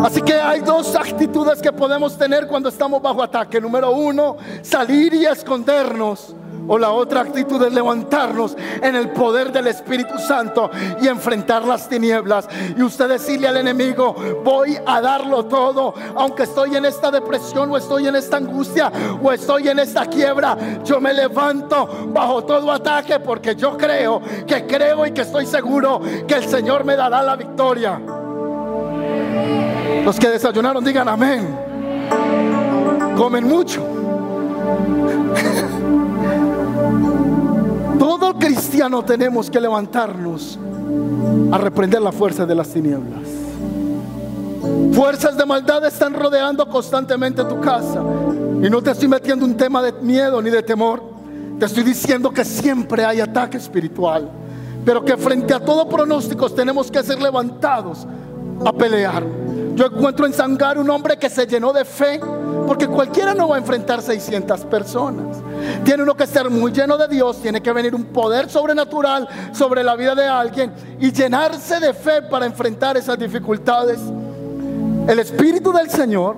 Así 0.05 0.21
que 0.21 0.35
hay 0.35 0.61
dos 0.61 0.97
actitudes 0.97 1.63
que 1.63 1.71
podemos 1.71 2.19
tener 2.19 2.49
cuando 2.49 2.69
estamos 2.69 3.01
bajo 3.01 3.23
ataque. 3.23 3.61
Número 3.61 3.93
uno, 3.93 4.37
salir 4.63 5.15
y 5.15 5.27
escondernos. 5.27 6.35
O 6.69 6.79
la 6.79 6.91
otra 6.91 7.21
actitud 7.21 7.63
es 7.65 7.73
levantarnos 7.73 8.57
en 8.83 8.97
el 8.97 9.11
poder 9.11 9.53
del 9.53 9.69
Espíritu 9.69 10.19
Santo 10.19 10.71
y 11.01 11.09
enfrentar 11.09 11.65
las 11.65 11.89
tinieblas. 11.89 12.49
Y 12.77 12.83
usted 12.83 13.09
decirle 13.09 13.49
al 13.49 13.57
enemigo, 13.57 14.15
voy 14.45 14.77
a 14.85 15.01
darlo 15.01 15.45
todo, 15.45 15.95
aunque 16.15 16.45
estoy 16.45 16.77
en 16.77 16.85
esta 16.85 17.11
depresión 17.11 17.71
o 17.71 17.77
estoy 17.77 18.09
en 18.09 18.17
esta 18.17 18.37
angustia 18.37 18.91
o 19.23 19.33
estoy 19.33 19.69
en 19.69 19.79
esta 19.79 20.07
quiebra, 20.07 20.57
yo 20.85 21.01
me 21.01 21.13
levanto 21.13 22.09
bajo 22.09 22.45
todo 22.45 22.71
ataque 22.71 23.21
porque 23.21 23.55
yo 23.55 23.77
creo, 23.77 24.21
que 24.47 24.67
creo 24.67 25.07
y 25.07 25.13
que 25.13 25.23
estoy 25.23 25.47
seguro 25.47 26.01
que 26.27 26.35
el 26.35 26.49
Señor 26.49 26.85
me 26.85 26.97
dará 26.97 27.23
la 27.23 27.37
victoria. 27.37 28.01
Los 30.05 30.19
que 30.19 30.29
desayunaron 30.29 30.85
digan 30.85 31.09
amén. 31.09 31.59
Comen 33.17 33.45
mucho. 33.49 33.85
Todo 37.99 38.39
cristiano 38.39 39.05
tenemos 39.05 39.51
que 39.51 39.61
levantarnos 39.61 40.59
a 41.53 41.59
reprender 41.59 42.03
la 42.03 42.13
fuerza 42.13 42.47
de 42.47 42.55
las 42.55 42.69
tinieblas. 42.69 43.23
Fuerzas 44.93 45.37
de 45.37 45.47
maldad 45.47 45.85
están 45.87 46.15
rodeando 46.15 46.69
constantemente 46.69 47.45
tu 47.45 47.61
casa. 47.61 48.03
Y 48.63 48.71
no 48.71 48.83
te 48.83 48.91
estoy 48.91 49.09
metiendo 49.09 49.45
un 49.45 49.57
tema 49.57 49.83
de 49.83 49.93
miedo 49.93 50.41
ni 50.41 50.51
de 50.51 50.63
temor. 50.63 51.03
Te 51.59 51.67
estoy 51.67 51.85
diciendo 51.85 52.31
que 52.31 52.45
siempre 52.45 53.05
hay 53.05 53.21
ataque 53.21 53.57
espiritual. 53.57 54.31
Pero 54.85 55.05
que 55.05 55.17
frente 55.17 55.53
a 55.53 55.61
todo 55.61 55.89
pronósticos 55.89 56.55
tenemos 56.55 56.91
que 56.91 57.03
ser 57.03 57.21
levantados 57.21 58.07
a 58.65 58.73
pelear. 58.73 59.25
Yo 59.77 59.85
encuentro 59.85 60.25
en 60.25 60.33
Sangar 60.33 60.79
un 60.79 60.89
hombre 60.89 61.19
que 61.19 61.29
se 61.29 61.47
llenó 61.47 61.71
de 61.71 61.85
fe, 61.85 62.19
porque 62.67 62.89
cualquiera 62.89 63.35
no 63.35 63.49
va 63.49 63.57
a 63.57 63.59
enfrentar 63.59 64.01
600 64.01 64.65
personas. 64.65 65.37
Tiene 65.85 66.03
uno 66.03 66.17
que 66.17 66.27
ser 66.27 66.49
muy 66.49 66.73
lleno 66.73 66.97
de 66.97 67.07
Dios, 67.09 67.43
tiene 67.43 67.61
que 67.61 67.71
venir 67.73 67.95
un 67.95 68.07
poder 68.07 68.49
sobrenatural 68.49 69.29
sobre 69.53 69.85
la 69.85 69.95
vida 69.95 70.15
de 70.15 70.27
alguien 70.27 70.73
y 70.99 71.13
llenarse 71.13 71.79
de 71.79 71.93
fe 71.93 72.23
para 72.23 72.47
enfrentar 72.47 72.97
esas 72.97 73.19
dificultades. 73.19 74.01
El 75.07 75.19
Espíritu 75.19 75.73
del 75.73 75.91
Señor 75.91 76.37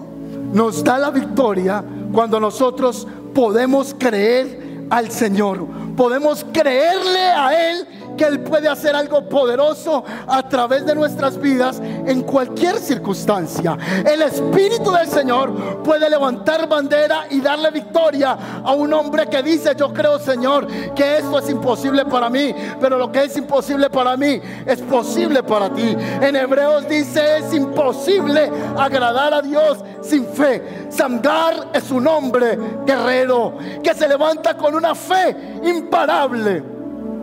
nos 0.52 0.83
da 0.83 0.99
la 0.99 1.11
victoria 1.11 1.85
cuando 2.12 2.40
nosotros 2.40 3.07
podemos 3.33 3.95
creer 3.97 4.87
al 4.90 5.12
Señor, 5.12 5.64
podemos 5.97 6.45
creerle 6.52 7.21
a 7.21 7.71
Él 7.71 7.87
que 8.18 8.25
Él 8.25 8.40
puede 8.40 8.68
hacer 8.68 8.94
algo 8.94 9.26
poderoso 9.26 10.04
a 10.26 10.46
través 10.46 10.84
de 10.84 10.94
nuestras 10.94 11.40
vidas 11.40 11.80
en 11.80 12.22
cualquier 12.22 12.76
circunstancia. 12.76 13.78
El 14.04 14.20
Espíritu 14.20 14.90
del 14.90 15.08
Señor 15.08 15.82
puede 15.82 16.10
levantar 16.10 16.68
bandera 16.68 17.26
y 17.30 17.40
darle 17.40 17.70
victoria 17.70 18.37
a 18.62 18.72
un 18.72 18.92
hombre 18.92 19.26
que 19.28 19.42
dice, 19.42 19.75
yo 19.75 19.94
creo 19.94 20.18
Señor 20.18 20.66
que 20.94 21.18
esto 21.18 21.38
es 21.38 21.48
imposible 21.48 22.04
para 22.04 22.28
mí, 22.28 22.54
pero 22.80 22.98
lo 22.98 23.10
que 23.10 23.25
es 23.25 23.37
imposible 23.37 23.88
para 23.88 24.16
mí 24.16 24.40
es 24.66 24.82
posible 24.82 25.42
para 25.42 25.72
ti. 25.72 25.96
En 26.20 26.37
Hebreos 26.37 26.88
dice, 26.88 27.38
es 27.38 27.54
imposible 27.54 28.50
agradar 28.76 29.32
a 29.32 29.40
Dios 29.40 29.78
sin 30.02 30.26
fe. 30.26 30.88
Samgar 30.90 31.68
es 31.72 31.90
un 31.90 32.06
hombre 32.06 32.58
guerrero 32.84 33.54
que 33.82 33.94
se 33.94 34.08
levanta 34.08 34.56
con 34.56 34.75
una 34.75 34.94
fe 34.94 35.60
imparable 35.62 36.77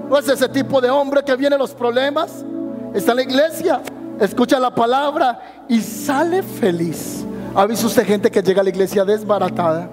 no 0.09 0.17
es 0.17 0.29
ese 0.29 0.47
tipo 0.49 0.81
de 0.81 0.89
hombre 0.89 1.23
que 1.23 1.35
viene 1.35 1.57
los 1.57 1.71
problemas. 1.73 2.43
Está 2.93 3.11
en 3.11 3.17
la 3.17 3.23
iglesia, 3.23 3.81
escucha 4.19 4.59
la 4.59 4.73
palabra 4.73 5.65
y 5.67 5.81
sale 5.81 6.43
feliz. 6.43 7.25
¿Ha 7.55 7.65
visto 7.65 7.87
usted 7.87 8.05
gente 8.05 8.29
que 8.29 8.41
llega 8.41 8.61
a 8.61 8.63
la 8.63 8.69
iglesia 8.69 9.03
desbaratada? 9.03 9.89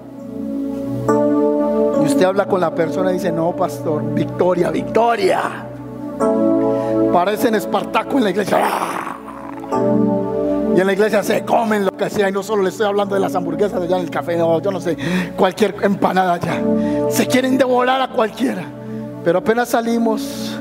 Y 2.01 2.05
usted 2.05 2.23
habla 2.23 2.45
con 2.45 2.59
la 2.61 2.73
persona 2.73 3.11
y 3.11 3.15
dice, 3.15 3.31
no, 3.31 3.55
pastor, 3.55 4.03
victoria, 4.13 4.69
victoria. 4.69 5.41
Parecen 7.11 7.55
Espartaco 7.55 8.17
en 8.17 8.23
la 8.23 8.29
iglesia. 8.29 8.59
Y 10.75 10.79
en 10.81 10.87
la 10.87 10.93
iglesia 10.93 11.23
se 11.23 11.45
comen 11.45 11.85
lo 11.85 11.91
que 11.91 12.09
sea. 12.09 12.29
Y 12.29 12.31
no 12.31 12.43
solo 12.43 12.63
le 12.63 12.69
estoy 12.69 12.87
hablando 12.87 13.15
de 13.15 13.21
las 13.21 13.35
hamburguesas 13.35 13.81
allá 13.81 13.95
en 13.97 14.03
el 14.03 14.09
café, 14.09 14.37
no, 14.37 14.59
yo 14.61 14.71
no 14.71 14.81
sé, 14.81 14.97
cualquier 15.37 15.75
empanada 15.81 16.33
allá. 16.33 16.61
Se 17.09 17.27
quieren 17.27 17.57
devorar 17.57 18.01
a 18.01 18.09
cualquiera. 18.09 18.82
Pero 19.23 19.39
apenas 19.39 19.69
salimos, 19.69 20.57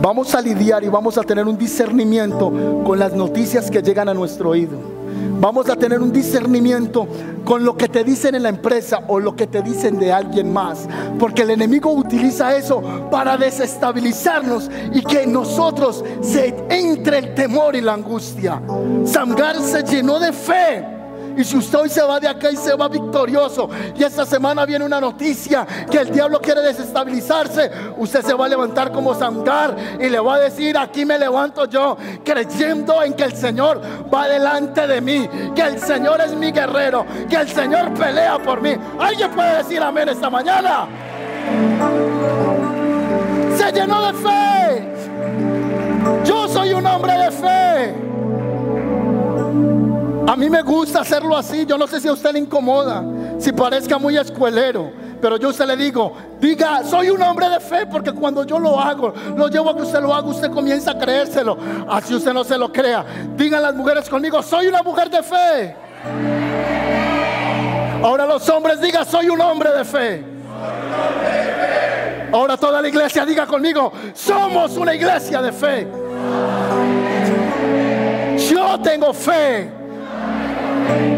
vamos 0.00 0.34
a 0.34 0.40
lidiar 0.40 0.84
y 0.84 0.88
vamos 0.88 1.16
a 1.16 1.22
tener 1.22 1.46
un 1.46 1.56
discernimiento 1.56 2.52
con 2.84 2.98
las 2.98 3.14
noticias 3.14 3.70
que 3.70 3.82
llegan 3.82 4.08
a 4.08 4.14
nuestro 4.14 4.50
oído. 4.50 4.92
Vamos 5.40 5.68
a 5.68 5.76
tener 5.76 6.00
un 6.00 6.12
discernimiento 6.12 7.08
con 7.44 7.64
lo 7.64 7.76
que 7.76 7.88
te 7.88 8.04
dicen 8.04 8.34
en 8.34 8.44
la 8.44 8.48
empresa 8.48 9.02
o 9.08 9.18
lo 9.18 9.34
que 9.34 9.46
te 9.46 9.62
dicen 9.62 9.98
de 9.98 10.12
alguien 10.12 10.52
más. 10.52 10.88
Porque 11.18 11.42
el 11.42 11.50
enemigo 11.50 11.90
utiliza 11.92 12.54
eso 12.56 12.80
para 13.10 13.36
desestabilizarnos 13.36 14.70
y 14.92 15.02
que 15.02 15.26
nosotros 15.26 16.04
se 16.20 16.54
entre 16.68 17.18
el 17.18 17.34
temor 17.34 17.74
y 17.74 17.80
la 17.80 17.94
angustia. 17.94 18.62
Samgar 19.04 19.58
se 19.58 19.82
llenó 19.82 20.20
de 20.20 20.32
fe 20.32 20.91
y 21.36 21.44
si 21.44 21.56
usted 21.56 21.78
hoy 21.78 21.88
se 21.88 22.02
va 22.02 22.20
de 22.20 22.28
acá 22.28 22.50
y 22.50 22.56
se 22.56 22.74
va 22.74 22.88
victorioso, 22.88 23.68
y 23.96 24.02
esta 24.02 24.24
semana 24.26 24.64
viene 24.64 24.84
una 24.84 25.00
noticia 25.00 25.66
que 25.90 25.98
el 25.98 26.10
diablo 26.10 26.40
quiere 26.40 26.60
desestabilizarse, 26.62 27.70
usted 27.96 28.22
se 28.22 28.34
va 28.34 28.46
a 28.46 28.48
levantar 28.48 28.92
como 28.92 29.14
Samgar 29.14 29.76
y 30.00 30.08
le 30.08 30.18
va 30.18 30.34
a 30.36 30.38
decir, 30.40 30.76
aquí 30.76 31.04
me 31.04 31.18
levanto 31.18 31.66
yo, 31.66 31.96
creyendo 32.24 33.02
en 33.02 33.14
que 33.14 33.24
el 33.24 33.36
Señor 33.36 33.80
va 34.12 34.28
delante 34.28 34.86
de 34.86 35.00
mí, 35.00 35.28
que 35.54 35.62
el 35.62 35.78
Señor 35.78 36.20
es 36.20 36.34
mi 36.34 36.52
guerrero, 36.52 37.06
que 37.28 37.36
el 37.36 37.48
Señor 37.48 37.92
pelea 37.94 38.38
por 38.38 38.60
mí. 38.60 38.74
¿Alguien 38.98 39.30
puede 39.30 39.58
decir 39.58 39.82
amén 39.82 40.08
esta 40.08 40.30
mañana? 40.30 40.86
Se 43.56 43.72
llenó 43.72 44.06
de 44.06 44.12
fe. 44.14 44.92
Yo 46.24 46.48
soy 46.48 46.72
un 46.72 46.86
hombre 46.86 47.12
de 47.12 47.30
fe. 47.30 48.01
A 50.26 50.36
mí 50.36 50.48
me 50.48 50.62
gusta 50.62 51.00
hacerlo 51.00 51.36
así. 51.36 51.66
Yo 51.66 51.76
no 51.76 51.86
sé 51.86 52.00
si 52.00 52.08
a 52.08 52.12
usted 52.12 52.32
le 52.32 52.38
incomoda, 52.38 53.02
si 53.38 53.52
parezca 53.52 53.98
muy 53.98 54.16
escuelero. 54.16 54.92
Pero 55.20 55.36
yo 55.36 55.50
usted 55.50 55.66
le 55.66 55.76
digo, 55.76 56.14
diga, 56.40 56.82
soy 56.84 57.10
un 57.10 57.22
hombre 57.22 57.48
de 57.48 57.60
fe, 57.60 57.86
porque 57.86 58.12
cuando 58.12 58.44
yo 58.44 58.58
lo 58.58 58.78
hago, 58.80 59.14
lo 59.36 59.48
llevo 59.48 59.70
a 59.70 59.76
que 59.76 59.82
usted 59.82 60.00
lo 60.00 60.12
haga, 60.12 60.26
usted 60.26 60.50
comienza 60.50 60.92
a 60.92 60.98
creérselo. 60.98 61.56
Así 61.88 62.14
usted 62.14 62.32
no 62.32 62.42
se 62.42 62.58
lo 62.58 62.72
crea. 62.72 63.04
Digan 63.36 63.62
las 63.62 63.74
mujeres 63.74 64.08
conmigo, 64.08 64.42
soy 64.42 64.66
una 64.66 64.82
mujer 64.82 65.10
de 65.10 65.22
fe. 65.22 65.76
Ahora 68.02 68.26
los 68.26 68.48
hombres 68.48 68.80
digan, 68.80 69.06
soy 69.06 69.28
un 69.28 69.40
hombre 69.40 69.70
de 69.70 69.84
fe. 69.84 70.24
Ahora 72.32 72.56
toda 72.56 72.80
la 72.80 72.88
iglesia 72.88 73.24
diga 73.24 73.46
conmigo, 73.46 73.92
somos 74.14 74.76
una 74.76 74.94
iglesia 74.94 75.40
de 75.40 75.52
fe. 75.52 75.86
Yo 78.50 78.80
tengo 78.80 79.12
fe. 79.12 79.81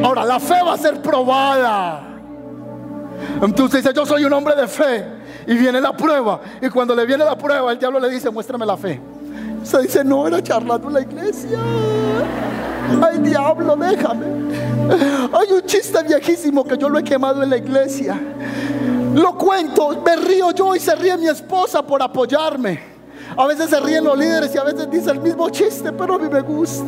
Ahora, 0.02 0.24
la 0.24 0.40
fe 0.40 0.62
va 0.64 0.74
a 0.74 0.78
ser 0.78 1.00
probada. 1.00 2.02
Entonces 3.42 3.82
dice, 3.82 3.94
yo 3.94 4.06
soy 4.06 4.24
un 4.24 4.32
hombre 4.32 4.54
de 4.54 4.66
fe. 4.68 5.04
Y 5.46 5.56
viene 5.56 5.80
la 5.80 5.92
prueba. 5.92 6.40
Y 6.60 6.68
cuando 6.68 6.94
le 6.94 7.04
viene 7.04 7.24
la 7.24 7.36
prueba, 7.36 7.72
el 7.72 7.78
diablo 7.78 8.00
le 8.00 8.08
dice, 8.08 8.30
muéstrame 8.30 8.64
la 8.64 8.76
fe. 8.76 9.00
Se 9.62 9.80
dice, 9.82 10.04
no, 10.04 10.26
era 10.26 10.42
charlando 10.42 10.88
en 10.88 10.94
la 10.94 11.00
iglesia. 11.00 11.58
Ay, 13.02 13.18
diablo, 13.18 13.76
déjame. 13.76 14.26
Hay 15.32 15.52
un 15.52 15.62
chiste 15.62 16.02
viejísimo 16.02 16.64
que 16.64 16.76
yo 16.76 16.88
lo 16.88 16.98
he 16.98 17.04
quemado 17.04 17.42
en 17.42 17.50
la 17.50 17.56
iglesia. 17.56 18.18
Lo 19.14 19.36
cuento, 19.38 20.02
me 20.04 20.16
río 20.16 20.50
yo 20.50 20.74
y 20.74 20.80
se 20.80 20.94
ríe 20.94 21.16
mi 21.16 21.28
esposa 21.28 21.82
por 21.82 22.02
apoyarme. 22.02 22.93
A 23.36 23.46
veces 23.46 23.70
se 23.70 23.80
ríen 23.80 24.04
los 24.04 24.16
líderes 24.16 24.54
y 24.54 24.58
a 24.58 24.64
veces 24.64 24.90
dice 24.90 25.10
el 25.10 25.20
mismo 25.20 25.48
chiste, 25.50 25.92
pero 25.92 26.14
a 26.14 26.18
mí 26.18 26.28
me 26.30 26.40
gusta. 26.40 26.84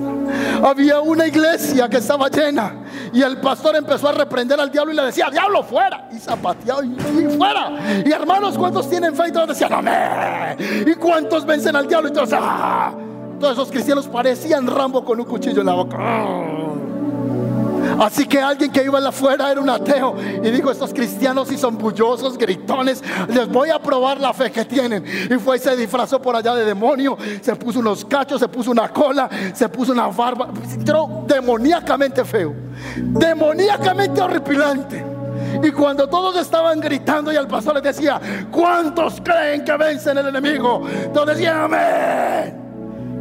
Había 0.62 1.00
una 1.00 1.26
iglesia 1.26 1.88
que 1.88 1.98
estaba 1.98 2.28
llena 2.28 2.84
y 3.12 3.22
el 3.22 3.38
pastor 3.40 3.76
empezó 3.76 4.08
a 4.08 4.12
reprender 4.12 4.60
al 4.60 4.70
diablo 4.70 4.92
y 4.92 4.96
le 4.96 5.02
decía, 5.04 5.28
diablo, 5.30 5.62
fuera. 5.62 6.08
Y 6.12 6.18
zapateado 6.18 6.82
y, 6.84 6.94
fuera. 7.36 7.72
Y 8.04 8.12
hermanos, 8.12 8.56
¿cuántos 8.56 8.88
tienen 8.88 9.14
fe? 9.14 9.28
Y 9.28 9.32
todos 9.32 9.48
decían, 9.48 9.72
amén. 9.72 10.56
¿Y 10.86 10.94
cuántos 10.94 11.44
vencen 11.44 11.74
al 11.76 11.86
diablo? 11.86 12.08
Y 12.08 12.12
todos, 12.12 12.30
ah. 12.32 12.92
Todos 13.40 13.52
esos 13.52 13.70
cristianos 13.70 14.08
parecían 14.08 14.66
Rambo 14.66 15.04
con 15.04 15.20
un 15.20 15.26
cuchillo 15.26 15.60
en 15.60 15.66
la 15.66 15.74
boca. 15.74 15.98
Así 18.00 18.26
que 18.26 18.40
alguien 18.40 18.70
que 18.70 18.84
iba 18.84 18.98
afuera 19.06 19.50
era 19.50 19.60
un 19.60 19.70
ateo 19.70 20.16
y 20.42 20.50
dijo, 20.50 20.70
estos 20.70 20.92
cristianos 20.92 21.48
si 21.48 21.56
son 21.56 21.78
bullosos, 21.78 22.36
gritones, 22.36 23.02
les 23.28 23.48
voy 23.48 23.70
a 23.70 23.78
probar 23.78 24.20
la 24.20 24.32
fe 24.32 24.50
que 24.50 24.64
tienen. 24.64 25.04
Y 25.30 25.34
fue 25.38 25.56
y 25.56 25.60
se 25.60 25.76
disfrazó 25.76 26.20
por 26.20 26.34
allá 26.34 26.54
de 26.54 26.64
demonio, 26.64 27.16
se 27.40 27.54
puso 27.56 27.80
unos 27.80 28.04
cachos, 28.04 28.40
se 28.40 28.48
puso 28.48 28.70
una 28.70 28.88
cola, 28.88 29.28
se 29.54 29.68
puso 29.68 29.92
una 29.92 30.08
barba, 30.08 30.48
entró 30.72 31.24
demoníacamente 31.26 32.24
feo, 32.24 32.54
demoníacamente 32.96 34.20
horripilante. 34.20 35.04
Y 35.62 35.70
cuando 35.70 36.08
todos 36.08 36.36
estaban 36.36 36.80
gritando 36.80 37.32
y 37.32 37.36
el 37.36 37.46
pastor 37.46 37.74
les 37.74 37.82
decía, 37.82 38.20
¿cuántos 38.50 39.20
creen 39.22 39.64
que 39.64 39.76
vencen 39.76 40.18
el 40.18 40.26
enemigo? 40.26 40.82
Todos 41.12 41.28
decían, 41.28 41.72
amén. 41.72 42.65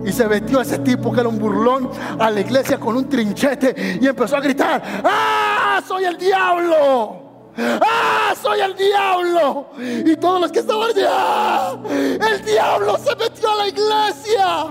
Y 0.05 0.12
se 0.12 0.27
metió 0.27 0.62
ese 0.62 0.77
tipo 0.79 1.12
que 1.12 1.19
era 1.19 1.29
un 1.29 1.39
burlón 1.39 1.89
a 2.19 2.29
la 2.29 2.39
iglesia 2.39 2.79
con 2.79 2.95
un 2.95 3.09
trinchete 3.09 3.97
y 4.00 4.05
empezó 4.05 4.38
a 4.38 4.39
gritar, 4.39 4.81
¡ah, 5.03 5.81
soy 5.85 6.05
el 6.05 6.17
diablo! 6.17 7.24
¡Ah, 7.57 8.33
soy 8.39 8.59
el 8.59 8.75
diablo! 8.75 9.69
Y 9.79 10.15
todos 10.17 10.41
los 10.41 10.51
que 10.51 10.59
estaban 10.59 10.91
allá, 10.91 11.09
¡ah! 11.09 11.77
¡el 11.89 12.45
diablo 12.45 12.97
se 12.97 13.15
metió 13.15 13.50
a 13.50 13.55
la 13.55 13.67
iglesia! 13.67 14.65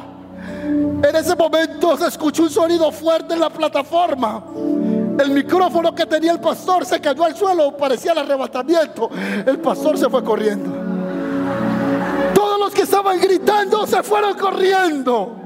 En 1.02 1.16
ese 1.16 1.34
momento 1.34 1.96
se 1.96 2.06
escuchó 2.06 2.44
un 2.44 2.50
sonido 2.50 2.92
fuerte 2.92 3.34
en 3.34 3.40
la 3.40 3.50
plataforma. 3.50 4.44
El 5.18 5.30
micrófono 5.30 5.94
que 5.94 6.06
tenía 6.06 6.32
el 6.32 6.40
pastor 6.40 6.86
se 6.86 7.00
cayó 7.00 7.24
al 7.24 7.36
suelo, 7.36 7.76
parecía 7.76 8.12
el 8.12 8.18
arrebatamiento. 8.18 9.10
El 9.46 9.58
pastor 9.58 9.98
se 9.98 10.08
fue 10.08 10.22
corriendo 10.22 10.83
estaban 12.84 13.20
gritando 13.20 13.86
se 13.86 14.02
fueron 14.02 14.36
corriendo. 14.38 15.40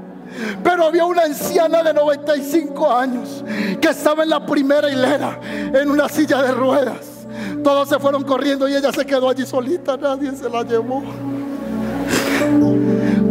Pero 0.63 0.85
había 0.85 1.05
una 1.05 1.23
anciana 1.23 1.81
de 1.81 1.93
95 1.93 2.95
años 2.95 3.43
que 3.81 3.89
estaba 3.89 4.23
en 4.23 4.29
la 4.29 4.45
primera 4.45 4.89
hilera, 4.89 5.39
en 5.43 5.89
una 5.89 6.07
silla 6.07 6.41
de 6.43 6.51
ruedas. 6.51 7.25
Todos 7.63 7.89
se 7.89 7.99
fueron 7.99 8.23
corriendo 8.23 8.67
y 8.67 8.75
ella 8.75 8.91
se 8.91 9.05
quedó 9.05 9.29
allí 9.29 9.45
solita, 9.45 9.97
nadie 9.97 10.31
se 10.35 10.49
la 10.49 10.63
llevó. 10.63 11.03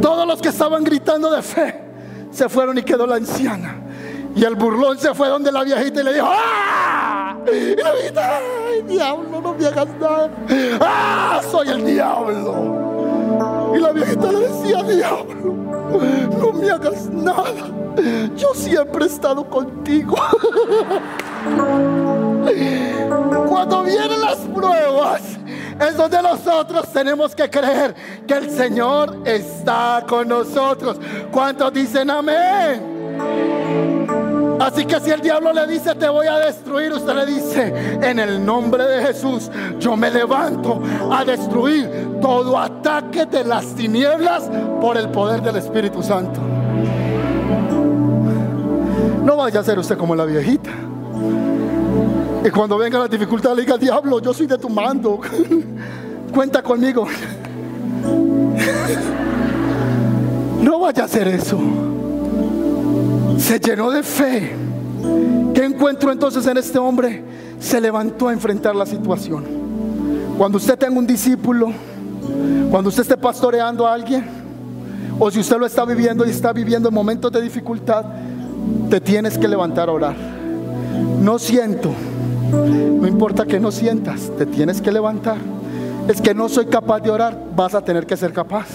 Todos 0.03 0.27
los 0.27 0.41
que 0.41 0.49
estaban 0.49 0.83
gritando 0.85 1.31
de 1.31 1.43
fe 1.43 1.81
se 2.31 2.49
fueron 2.49 2.77
y 2.79 2.83
quedó 2.83 3.07
la 3.07 3.17
anciana. 3.17 3.77
Y 4.35 4.45
el 4.45 4.57
burlón 4.57 4.99
se 4.99 5.15
fue 5.15 5.29
donde 5.29 5.51
la 5.51 5.65
viejita 5.65 6.01
y 6.01 6.05
le 6.05 6.15
dijo, 6.15 6.29
¡ah! 6.29 7.37
Y 7.47 7.77
la 7.77 7.93
viejita, 7.93 8.39
¡ay, 8.39 8.83
diablo, 8.83 9.41
no 9.41 9.55
me 9.55 9.67
hagas 9.67 9.89
nada! 10.01 10.31
¡Ah, 10.81 11.41
soy 11.51 11.69
el 11.69 11.85
diablo! 11.85 12.88
Y 13.75 13.79
la 13.79 13.93
viejita 13.93 14.33
le 14.33 14.41
decía, 14.41 14.83
diablo, 14.83 15.55
no 16.41 16.53
me 16.53 16.71
hagas 16.71 17.09
nada. 17.11 17.53
Yo 18.37 18.55
siempre 18.55 19.05
he 19.05 19.09
estado 19.09 19.49
contigo. 19.49 20.17
Cuando 23.49 23.83
vienen 23.83 24.21
las 24.21 24.37
pruebas, 24.37 25.23
es 25.81 25.97
donde 25.97 26.23
nosotros 26.23 26.93
tenemos 26.93 27.35
que 27.35 27.49
creer 27.49 27.95
que 28.27 28.35
el 28.35 28.51
Señor 28.51 29.19
está 29.25 30.05
con 30.09 30.29
nosotros. 30.29 30.99
¿Cuántos 31.31 31.73
dicen 31.73 32.11
amén? 32.11 33.98
Así 34.61 34.85
que 34.85 34.99
si 35.01 35.11
el 35.11 35.21
diablo 35.21 35.53
le 35.53 35.67
dice 35.67 35.95
te 35.95 36.09
voy 36.09 36.27
a 36.27 36.39
destruir, 36.39 36.93
usted 36.93 37.15
le 37.15 37.27
dice 37.27 37.73
en 38.03 38.19
el 38.19 38.45
nombre 38.45 38.85
de 38.85 39.03
Jesús, 39.07 39.51
yo 39.79 39.97
me 39.97 40.11
levanto 40.11 40.83
a 41.11 41.25
destruir 41.25 42.19
todo 42.21 42.59
ataque 42.59 43.27
de 43.27 43.45
las 43.45 43.67
tinieblas 43.75 44.51
por 44.81 44.97
el 44.97 45.09
poder 45.11 45.43
del 45.43 45.57
Espíritu 45.57 46.03
Santo. 46.03 46.41
No 49.25 49.37
vaya 49.37 49.61
a 49.61 49.65
ser 49.65 49.79
usted 49.79 49.97
como 49.97 50.17
la 50.17 50.25
viejita. 50.25 50.71
Y 52.45 52.51
cuando 52.51 52.79
venga 52.79 52.99
la 52.99 53.09
dificultad 53.09 53.55
le 53.55 53.63
diga, 53.63 53.77
diablo, 53.77 54.21
yo 54.21 54.33
soy 54.33 54.47
de 54.47 54.59
tu 54.59 54.69
mando. 54.69 55.21
Cuenta 56.35 56.63
conmigo. 56.63 57.07
No 60.61 60.81
vaya 60.81 61.03
a 61.03 61.05
hacer 61.07 61.29
eso 61.29 61.57
se 63.39 63.59
llenó 63.59 63.91
de 63.91 64.03
fe. 64.03 64.53
¿Qué 65.55 65.65
encuentro 65.65 66.13
entonces 66.13 66.47
en 66.47 66.57
este 66.57 66.79
hombre? 66.79 67.23
Se 67.61 67.81
levantó 67.81 68.29
a 68.29 68.33
enfrentar 68.33 68.75
la 68.75 68.87
situación. 68.87 69.45
Cuando 70.37 70.59
usted 70.59 70.79
tenga 70.79 70.99
un 70.99 71.07
discípulo, 71.07 71.73
cuando 72.71 72.89
usted 72.89 73.03
esté 73.03 73.17
pastoreando 73.17 73.87
a 73.87 73.95
alguien, 73.95 74.25
o 75.19 75.31
si 75.31 75.41
usted 75.41 75.59
lo 75.59 75.67
está 75.67 75.85
viviendo 75.85 76.25
y 76.27 76.31
está 76.31 76.53
viviendo 76.53 76.89
en 76.89 76.95
momentos 76.95 77.33
de 77.33 77.41
dificultad, 77.41 78.05
te 78.91 79.01
tienes 79.01 79.37
que 79.39 79.49
levantar 79.49 79.89
a 79.89 79.93
orar. 79.93 80.17
No 81.21 81.39
siento, 81.39 81.91
no 82.53 83.07
importa 83.07 83.45
que 83.47 83.59
no 83.59 83.73
sientas, 83.73 84.31
te 84.37 84.47
tienes 84.47 84.81
que 84.81 84.93
levantar. 84.93 85.39
Es 86.07 86.21
que 86.21 86.35
no 86.35 86.49
soy 86.49 86.67
capaz 86.67 87.01
de 87.01 87.11
orar, 87.11 87.39
vas 87.55 87.75
a 87.75 87.83
tener 87.83 88.07
que 88.07 88.17
ser 88.17 88.33
capaz. 88.33 88.67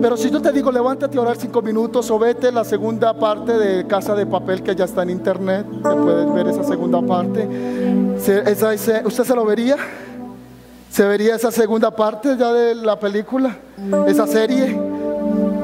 Pero 0.00 0.16
si 0.16 0.30
yo 0.30 0.40
te 0.40 0.50
digo, 0.50 0.72
levántate 0.72 1.18
a 1.18 1.20
orar 1.20 1.36
cinco 1.36 1.60
minutos 1.60 2.10
o 2.10 2.18
vete 2.18 2.50
la 2.50 2.64
segunda 2.64 3.12
parte 3.12 3.52
de 3.52 3.86
Casa 3.86 4.14
de 4.14 4.24
Papel 4.24 4.62
que 4.62 4.74
ya 4.74 4.86
está 4.86 5.02
en 5.02 5.10
internet, 5.10 5.66
que 5.66 5.90
puedes 5.90 6.32
ver 6.34 6.48
esa 6.48 6.64
segunda 6.64 7.02
parte. 7.02 7.46
¿Usted 8.16 9.24
se 9.24 9.34
lo 9.34 9.44
vería? 9.44 9.76
¿Se 10.90 11.04
vería 11.04 11.36
esa 11.36 11.52
segunda 11.52 11.90
parte 11.90 12.36
ya 12.38 12.52
de 12.52 12.74
la 12.74 12.98
película? 12.98 13.56
¿Esa 14.06 14.26
serie? 14.26 14.78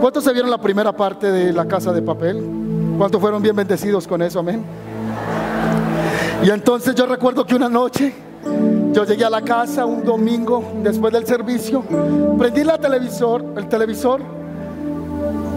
¿Cuántos 0.01 0.23
se 0.23 0.33
vieron 0.33 0.51
la 0.51 0.61
primera 0.61 0.93
parte 0.93 1.33
de 1.33 1.53
La 1.53 1.67
Casa 1.67 1.93
de 1.93 2.03
Papel? 2.03 2.45
¿Cuántos 2.99 3.21
fueron 3.21 3.43
bien 3.43 3.57
bendecidos 3.57 4.07
con 4.07 4.21
eso? 4.21 4.41
Amén. 4.41 4.63
Y 6.45 6.51
entonces 6.51 6.95
yo 6.95 7.07
recuerdo 7.07 7.47
que 7.47 7.55
una 7.55 7.69
noche 7.69 8.15
yo 8.97 9.05
llegué 9.05 9.27
a 9.27 9.31
la 9.31 9.43
casa 9.43 9.85
un 9.85 10.03
domingo 10.03 10.73
después 10.83 11.13
del 11.13 11.27
servicio, 11.27 11.85
prendí 12.39 12.65
la 12.65 12.79
televisor, 12.79 13.45
el 13.55 13.69
televisor 13.69 14.23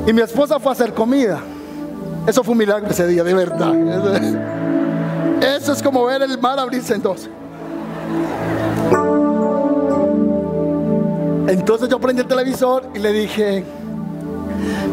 y 0.05 0.11
mi 0.11 0.21
esposa 0.21 0.59
fue 0.59 0.71
a 0.71 0.73
hacer 0.73 0.93
comida. 0.93 1.39
Eso 2.27 2.43
fue 2.43 2.51
un 2.51 2.57
milagro 2.57 2.89
ese 2.89 3.07
día, 3.07 3.23
de 3.23 3.33
verdad. 3.33 3.73
Eso 5.55 5.71
es 5.71 5.81
como 5.81 6.03
ver 6.03 6.21
el 6.21 6.37
mar 6.37 6.59
abrirse 6.59 6.95
en 6.95 7.01
dos. 7.01 7.29
Entonces 11.47 11.87
yo 11.87 11.97
prendí 11.97 12.23
el 12.23 12.27
televisor 12.27 12.89
y 12.93 12.99
le 12.99 13.13
dije, 13.13 13.63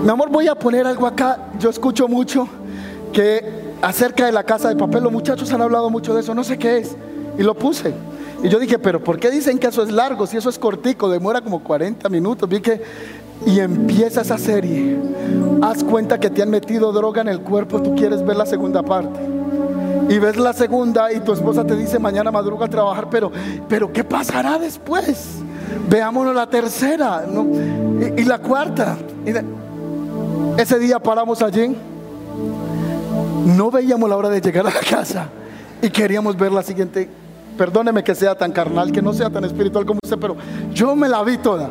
mi 0.05 0.09
amor, 0.09 0.31
voy 0.31 0.47
a 0.47 0.55
poner 0.55 0.87
algo 0.87 1.09
acá. 1.09 1.49
Yo 1.59 1.69
escucho 1.69 2.07
mucho 2.07 2.47
que 3.13 3.75
acerca 3.83 4.27
de 4.27 4.31
la 4.31 4.45
casa 4.45 4.69
de 4.69 4.77
papel, 4.77 5.03
los 5.03 5.13
muchachos 5.13 5.53
han 5.53 5.63
hablado 5.63 5.91
mucho 5.91 6.15
de 6.15 6.21
eso, 6.21 6.33
no 6.33 6.45
sé 6.45 6.57
qué 6.57 6.79
es. 6.79 6.97
Y 7.37 7.43
lo 7.43 7.53
puse. 7.55 7.93
Y 8.47 8.49
yo 8.49 8.61
dije, 8.61 8.79
pero 8.79 9.03
¿por 9.03 9.19
qué 9.19 9.29
dicen 9.29 9.59
que 9.59 9.67
eso 9.67 9.83
es 9.83 9.91
largo? 9.91 10.25
Si 10.25 10.37
eso 10.37 10.49
es 10.49 10.57
cortico, 10.57 11.11
demora 11.11 11.41
como 11.41 11.65
40 11.65 12.09
minutos. 12.09 12.49
Vi 12.49 12.61
que 12.61 12.81
y 13.45 13.59
empieza 13.59 14.21
esa 14.21 14.39
serie. 14.39 14.97
Haz 15.61 15.83
cuenta 15.83 16.21
que 16.21 16.31
te 16.31 16.43
han 16.43 16.51
metido 16.51 16.93
droga 16.93 17.23
en 17.23 17.29
el 17.29 17.41
cuerpo, 17.41 17.83
tú 17.83 17.97
quieres 17.97 18.25
ver 18.25 18.37
la 18.37 18.47
segunda 18.47 18.85
parte. 18.85 19.19
Y 20.09 20.21
ves 20.21 20.37
la 20.37 20.53
segunda 20.53 21.13
y 21.13 21.19
tu 21.19 21.33
esposa 21.33 21.65
te 21.65 21.75
dice 21.75 21.99
mañana 21.99 22.31
madruga 22.31 22.67
a 22.67 22.69
trabajar, 22.69 23.11
pero, 23.11 23.33
pero 23.69 23.93
¿qué 23.93 24.05
pasará 24.05 24.61
después? 24.61 25.39
Veámonos 25.91 26.33
la 26.33 26.49
tercera 26.49 27.25
y, 28.17 28.23
la 28.23 28.39
cuarta. 28.39 28.97
ese 30.57 30.79
día 30.79 31.01
paramos 31.01 31.43
allí. 31.43 31.77
No 33.57 33.73
veíamos 33.73 34.09
la 34.09 34.17
hora 34.17 34.29
de 34.29 34.41
llegar 34.41 34.69
a 34.69 34.71
la 34.71 34.81
casa 34.89 35.31
y 35.83 35.91
queríamos 35.91 36.37
ver 36.37 36.53
la 36.53 36.63
siguiente 36.63 37.26
Perdóneme 37.57 38.05
que 38.05 38.15
sea 38.15 38.35
tan 38.35 38.53
carnal, 38.53 38.93
que 38.93 39.01
no 39.01 39.13
sea 39.13 39.31
tan 39.31 39.45
espiritual 39.45 39.87
como 39.87 40.01
usted, 40.03 40.19
pero 40.19 40.37
yo 40.73 40.95
me 40.95 41.09
la 41.09 41.23
vi 41.23 41.39
toda. 41.39 41.71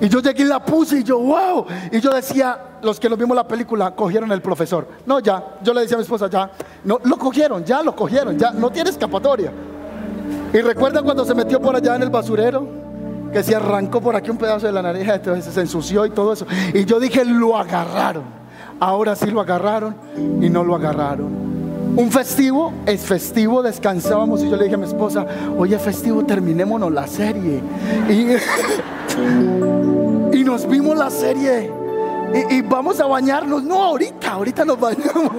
Y 0.00 0.08
yo 0.08 0.20
llegué 0.20 0.42
y 0.42 0.46
la 0.46 0.64
puse 0.64 0.98
y 0.98 1.04
yo, 1.04 1.18
wow. 1.18 1.66
Y 1.92 2.00
yo 2.00 2.10
decía, 2.10 2.58
los 2.82 2.98
que 2.98 3.08
nos 3.08 3.16
vimos 3.16 3.36
la 3.36 3.46
película, 3.46 3.94
cogieron 3.94 4.32
el 4.32 4.42
profesor. 4.42 4.88
No, 5.06 5.20
ya. 5.20 5.58
Yo 5.62 5.72
le 5.72 5.82
decía 5.82 5.96
a 5.96 5.98
mi 5.98 6.02
esposa, 6.02 6.28
ya. 6.28 6.50
No, 6.84 6.98
lo 7.04 7.16
cogieron, 7.16 7.64
ya 7.64 7.82
lo 7.82 7.94
cogieron, 7.94 8.36
ya. 8.36 8.50
No 8.50 8.70
tiene 8.70 8.90
escapatoria. 8.90 9.52
Y 10.52 10.60
recuerdan 10.60 11.04
cuando 11.04 11.24
se 11.24 11.34
metió 11.34 11.60
por 11.60 11.76
allá 11.76 11.94
en 11.94 12.02
el 12.02 12.10
basurero, 12.10 12.66
que 13.32 13.42
se 13.42 13.54
arrancó 13.54 14.00
por 14.00 14.16
aquí 14.16 14.30
un 14.30 14.38
pedazo 14.38 14.66
de 14.66 14.72
la 14.72 14.82
nariz, 14.82 15.06
se 15.42 15.60
ensució 15.60 16.04
y 16.04 16.10
todo 16.10 16.32
eso. 16.32 16.46
Y 16.74 16.84
yo 16.84 16.98
dije, 16.98 17.24
lo 17.24 17.56
agarraron. 17.56 18.24
Ahora 18.80 19.14
sí 19.14 19.30
lo 19.30 19.40
agarraron 19.40 19.94
y 20.40 20.50
no 20.50 20.64
lo 20.64 20.74
agarraron. 20.74 21.51
Un 21.96 22.10
festivo 22.10 22.72
es 22.86 23.02
festivo, 23.02 23.62
descansábamos 23.62 24.42
y 24.42 24.50
yo 24.50 24.56
le 24.56 24.64
dije 24.64 24.76
a 24.76 24.78
mi 24.78 24.86
esposa, 24.86 25.26
oye 25.58 25.78
festivo, 25.78 26.24
terminémonos 26.24 26.90
la 26.90 27.06
serie. 27.06 27.60
Y, 28.08 28.26
y 30.38 30.44
nos 30.44 30.66
vimos 30.66 30.96
la 30.96 31.10
serie 31.10 31.82
y, 32.50 32.62
vamos 32.62 32.98
a 33.00 33.06
bañarnos. 33.06 33.62
No, 33.62 33.82
ahorita, 33.82 34.32
ahorita 34.32 34.64
nos 34.64 34.80
bañamos. 34.80 35.32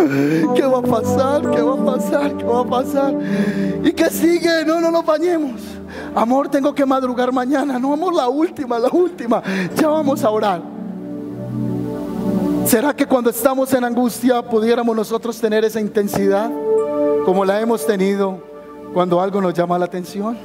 ¿Qué 0.54 0.62
va 0.62 0.78
a 0.78 0.82
pasar? 0.82 1.50
¿Qué 1.50 1.62
va 1.62 1.74
a 1.74 1.84
pasar? 1.84 2.36
¿Qué 2.36 2.44
va 2.44 2.60
a 2.60 2.64
pasar? 2.64 3.14
¿Y 3.84 3.92
qué 3.92 4.08
sigue? 4.10 4.64
No, 4.66 4.80
no 4.80 4.90
nos 4.90 5.04
bañemos. 5.04 5.60
Amor, 6.14 6.48
tengo 6.48 6.74
que 6.74 6.86
madrugar 6.86 7.32
mañana. 7.32 7.78
No, 7.78 7.90
vamos 7.90 8.14
la 8.14 8.28
última, 8.28 8.78
la 8.78 8.88
última. 8.88 9.42
Ya 9.76 9.88
vamos 9.88 10.24
a 10.24 10.30
orar. 10.30 10.62
¿Será 12.70 12.94
que 12.94 13.04
cuando 13.04 13.30
estamos 13.30 13.74
en 13.74 13.82
angustia 13.82 14.40
pudiéramos 14.42 14.94
nosotros 14.94 15.40
tener 15.40 15.64
esa 15.64 15.80
intensidad 15.80 16.48
como 17.24 17.44
la 17.44 17.60
hemos 17.60 17.84
tenido 17.84 18.44
cuando 18.94 19.20
algo 19.20 19.40
nos 19.40 19.54
llama 19.54 19.76
la 19.76 19.86
atención? 19.86 20.38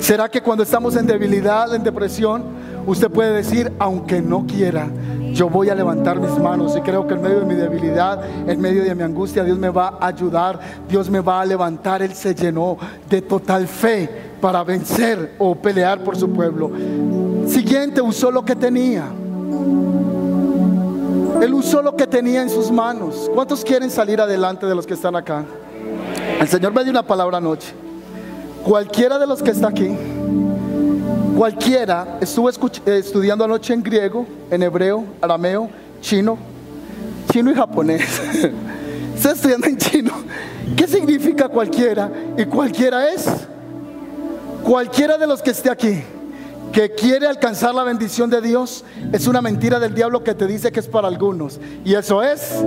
¿Será 0.00 0.28
que 0.28 0.42
cuando 0.42 0.64
estamos 0.64 0.96
en 0.96 1.06
debilidad, 1.06 1.74
en 1.74 1.82
depresión, 1.82 2.42
usted 2.86 3.10
puede 3.10 3.32
decir, 3.32 3.72
aunque 3.78 4.20
no 4.20 4.46
quiera, 4.46 4.90
yo 5.32 5.48
voy 5.48 5.70
a 5.70 5.74
levantar 5.74 6.20
mis 6.20 6.38
manos 6.38 6.76
y 6.76 6.82
creo 6.82 7.06
que 7.06 7.14
en 7.14 7.22
medio 7.22 7.40
de 7.40 7.46
mi 7.46 7.54
debilidad, 7.54 8.22
en 8.46 8.60
medio 8.60 8.84
de 8.84 8.94
mi 8.94 9.02
angustia, 9.02 9.42
Dios 9.42 9.56
me 9.56 9.70
va 9.70 9.96
a 9.98 10.08
ayudar, 10.08 10.60
Dios 10.90 11.08
me 11.08 11.20
va 11.20 11.40
a 11.40 11.46
levantar. 11.46 12.02
Él 12.02 12.12
se 12.12 12.34
llenó 12.34 12.76
de 13.08 13.22
total 13.22 13.66
fe 13.66 14.10
para 14.42 14.62
vencer 14.62 15.36
o 15.38 15.54
pelear 15.54 16.04
por 16.04 16.18
su 16.18 16.30
pueblo. 16.30 16.70
Siguiente, 17.46 18.02
usó 18.02 18.30
lo 18.30 18.44
que 18.44 18.54
tenía. 18.54 19.06
Él 21.40 21.54
usó 21.54 21.80
lo 21.80 21.96
que 21.96 22.06
tenía 22.06 22.42
en 22.42 22.50
sus 22.50 22.70
manos. 22.70 23.30
¿Cuántos 23.34 23.64
quieren 23.64 23.90
salir 23.90 24.20
adelante 24.20 24.66
de 24.66 24.74
los 24.74 24.86
que 24.86 24.94
están 24.94 25.16
acá? 25.16 25.44
El 26.38 26.48
Señor 26.48 26.72
me 26.72 26.82
dio 26.82 26.90
una 26.90 27.02
palabra 27.02 27.38
anoche. 27.38 27.72
Cualquiera 28.62 29.18
de 29.18 29.26
los 29.26 29.42
que 29.42 29.50
está 29.50 29.68
aquí, 29.68 29.88
cualquiera, 31.36 32.18
estuvo 32.20 32.50
eh, 32.50 32.98
estudiando 32.98 33.44
anoche 33.44 33.72
en 33.72 33.82
griego, 33.82 34.26
en 34.50 34.62
hebreo, 34.62 35.04
arameo, 35.22 35.70
chino, 36.02 36.36
chino 37.32 37.50
y 37.50 37.54
japonés. 37.54 38.20
Está 39.16 39.32
estudiando 39.32 39.66
en 39.66 39.78
chino. 39.78 40.12
¿Qué 40.76 40.86
significa 40.86 41.48
cualquiera? 41.48 42.10
Y 42.36 42.44
cualquiera 42.44 43.10
es 43.10 43.26
cualquiera 44.62 45.16
de 45.16 45.26
los 45.26 45.40
que 45.40 45.50
esté 45.50 45.70
aquí 45.70 46.02
que 46.72 46.90
quiere 46.90 47.26
alcanzar 47.26 47.74
la 47.74 47.84
bendición 47.84 48.30
de 48.30 48.40
Dios 48.40 48.84
es 49.12 49.26
una 49.26 49.42
mentira 49.42 49.78
del 49.78 49.94
diablo 49.94 50.22
que 50.22 50.34
te 50.34 50.46
dice 50.46 50.70
que 50.70 50.80
es 50.80 50.88
para 50.88 51.08
algunos. 51.08 51.60
Y 51.84 51.94
eso 51.94 52.22
es 52.22 52.64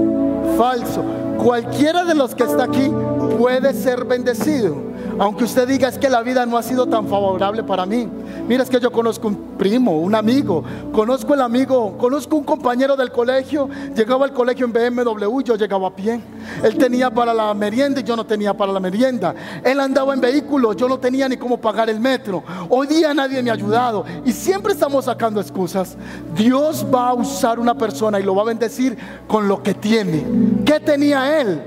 falso. 0.58 1.04
Cualquiera 1.38 2.04
de 2.06 2.16
los 2.16 2.36
que 2.36 2.44
está 2.44 2.66
aquí 2.66 2.92
puede 3.38 3.74
ser 3.74 4.06
bendecido. 4.06 4.93
Aunque 5.20 5.44
usted 5.44 5.68
diga 5.68 5.88
es 5.88 5.98
que 5.98 6.10
la 6.10 6.22
vida 6.22 6.46
no 6.46 6.58
ha 6.58 6.64
sido 6.64 6.88
tan 6.88 7.08
favorable 7.08 7.64
para 7.64 7.86
mí. 7.86 8.08
Mira, 8.48 8.64
es 8.64 8.70
que 8.70 8.80
yo 8.80 8.92
conozco 8.92 9.28
un 9.28 9.36
primo, 9.58 10.00
un 10.00 10.16
amigo, 10.16 10.64
conozco 10.92 11.34
el 11.34 11.42
amigo, 11.42 11.98
conozco 11.98 12.36
un 12.36 12.44
compañero 12.44 12.96
del 12.96 13.12
colegio, 13.12 13.70
llegaba 13.96 14.26
al 14.26 14.34
colegio 14.34 14.66
en 14.66 14.74
BMW, 14.74 15.42
yo 15.42 15.56
llegaba 15.56 15.88
a 15.88 15.96
pie. 15.96 16.20
Él 16.64 16.78
tenía 16.78 17.10
para 17.10 17.34
la 17.34 17.54
merienda 17.54 18.02
y 18.02 18.04
yo 18.04 18.16
no 18.16 18.26
tenía 18.26 18.54
para 18.54 18.74
la 18.74 18.80
merienda. 18.80 19.36
Él 19.64 19.80
andaba 19.80 20.14
en 20.14 20.22
vehículo, 20.22 20.74
yo 20.74 20.88
no 20.88 21.00
tenía 21.00 21.30
ni 21.30 21.38
cómo 21.38 21.58
pagar 21.58 21.90
el 21.90 22.00
metro. 22.00 22.44
Hoy 22.70 22.88
día 22.88 23.14
nadie 23.14 23.42
me 23.44 23.50
ha 23.50 23.54
ayudado 23.54 24.06
y 24.26 24.32
siempre 24.32 24.74
estamos 24.74 25.06
sacando 25.06 25.40
excusas. 25.40 25.96
Dios 26.36 26.86
va 26.94 27.10
a 27.10 27.14
usar 27.14 27.60
una 27.60 27.76
persona 27.76 28.20
y 28.20 28.24
lo 28.24 28.36
va 28.36 28.42
a 28.42 28.46
bendecir 28.46 28.98
con 29.28 29.48
lo 29.48 29.62
que 29.62 29.74
tiene. 29.74 30.26
¿Qué 30.66 30.80
tenía 30.80 31.40
él? 31.40 31.62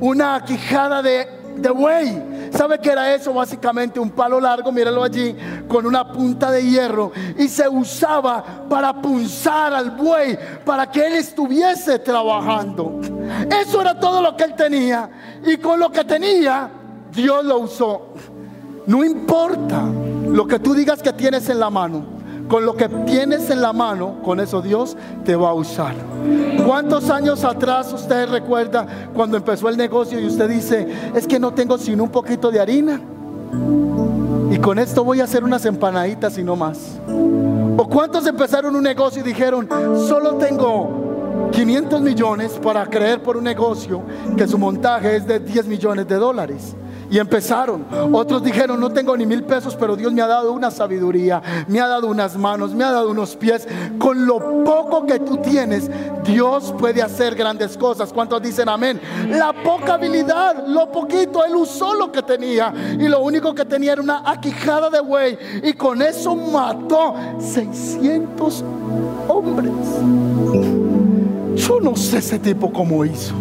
Una 0.00 0.42
quijada 0.44 1.02
de, 1.02 1.28
de 1.56 1.70
buey 1.70 2.31
¿Sabe 2.52 2.78
qué 2.78 2.90
era 2.90 3.14
eso? 3.14 3.32
Básicamente 3.32 3.98
un 3.98 4.10
palo 4.10 4.38
largo, 4.38 4.70
míralo 4.70 5.02
allí, 5.02 5.34
con 5.66 5.86
una 5.86 6.12
punta 6.12 6.50
de 6.50 6.62
hierro. 6.62 7.10
Y 7.38 7.48
se 7.48 7.68
usaba 7.68 8.66
para 8.68 9.00
punzar 9.00 9.72
al 9.72 9.92
buey, 9.92 10.38
para 10.64 10.90
que 10.90 11.06
él 11.06 11.14
estuviese 11.14 11.98
trabajando. 11.98 13.00
Eso 13.50 13.80
era 13.80 13.98
todo 13.98 14.20
lo 14.20 14.36
que 14.36 14.44
él 14.44 14.54
tenía. 14.54 15.08
Y 15.46 15.56
con 15.56 15.80
lo 15.80 15.90
que 15.90 16.04
tenía, 16.04 16.70
Dios 17.10 17.44
lo 17.44 17.60
usó. 17.60 18.14
No 18.86 19.02
importa 19.04 19.82
lo 20.26 20.46
que 20.46 20.58
tú 20.58 20.74
digas 20.74 21.02
que 21.02 21.12
tienes 21.12 21.48
en 21.48 21.58
la 21.58 21.70
mano. 21.70 22.11
Con 22.52 22.66
lo 22.66 22.76
que 22.76 22.86
tienes 22.86 23.48
en 23.48 23.62
la 23.62 23.72
mano, 23.72 24.16
con 24.22 24.38
eso 24.38 24.60
Dios 24.60 24.94
te 25.24 25.34
va 25.34 25.48
a 25.48 25.54
usar. 25.54 25.94
¿Cuántos 26.66 27.08
años 27.08 27.44
atrás 27.44 27.90
usted 27.94 28.28
recuerda 28.28 28.86
cuando 29.14 29.38
empezó 29.38 29.70
el 29.70 29.78
negocio 29.78 30.20
y 30.20 30.26
usted 30.26 30.50
dice, 30.50 30.86
es 31.14 31.26
que 31.26 31.40
no 31.40 31.54
tengo 31.54 31.78
sino 31.78 32.04
un 32.04 32.10
poquito 32.10 32.50
de 32.50 32.60
harina? 32.60 33.00
Y 34.50 34.58
con 34.58 34.78
esto 34.78 35.02
voy 35.02 35.22
a 35.22 35.24
hacer 35.24 35.42
unas 35.42 35.64
empanaditas 35.64 36.36
y 36.36 36.44
no 36.44 36.54
más. 36.54 37.00
¿O 37.78 37.88
cuántos 37.88 38.26
empezaron 38.26 38.76
un 38.76 38.82
negocio 38.82 39.22
y 39.22 39.24
dijeron, 39.24 39.66
solo 40.06 40.34
tengo 40.34 41.48
500 41.52 42.02
millones 42.02 42.60
para 42.62 42.84
creer 42.84 43.22
por 43.22 43.38
un 43.38 43.44
negocio 43.44 44.02
que 44.36 44.46
su 44.46 44.58
montaje 44.58 45.16
es 45.16 45.26
de 45.26 45.40
10 45.40 45.64
millones 45.68 46.06
de 46.06 46.16
dólares? 46.16 46.76
Y 47.12 47.18
empezaron. 47.18 47.84
Otros 48.10 48.42
dijeron, 48.42 48.80
no 48.80 48.90
tengo 48.90 49.14
ni 49.14 49.26
mil 49.26 49.44
pesos, 49.44 49.76
pero 49.76 49.96
Dios 49.96 50.14
me 50.14 50.22
ha 50.22 50.26
dado 50.26 50.50
una 50.50 50.70
sabiduría, 50.70 51.42
me 51.68 51.78
ha 51.78 51.86
dado 51.86 52.06
unas 52.06 52.38
manos, 52.38 52.72
me 52.72 52.84
ha 52.84 52.90
dado 52.90 53.10
unos 53.10 53.36
pies. 53.36 53.68
Con 53.98 54.24
lo 54.24 54.64
poco 54.64 55.04
que 55.04 55.18
tú 55.18 55.36
tienes, 55.36 55.90
Dios 56.24 56.74
puede 56.78 57.02
hacer 57.02 57.34
grandes 57.34 57.76
cosas. 57.76 58.14
¿Cuántos 58.14 58.40
dicen 58.40 58.66
amén? 58.66 58.98
La 59.28 59.52
poca 59.52 59.92
habilidad, 59.94 60.66
lo 60.66 60.90
poquito, 60.90 61.44
él 61.44 61.54
usó 61.54 61.92
lo 61.92 62.10
que 62.10 62.22
tenía. 62.22 62.72
Y 62.98 63.06
lo 63.08 63.20
único 63.20 63.54
que 63.54 63.66
tenía 63.66 63.92
era 63.92 64.00
una 64.00 64.22
aquijada 64.24 64.88
de 64.88 65.00
buey. 65.00 65.38
Y 65.64 65.74
con 65.74 66.00
eso 66.00 66.34
mató 66.34 67.14
600 67.38 68.64
hombres. 69.28 69.72
Yo 71.56 71.78
no 71.78 71.94
sé 71.94 72.16
ese 72.18 72.38
tipo 72.38 72.72
cómo 72.72 73.04
hizo. 73.04 73.34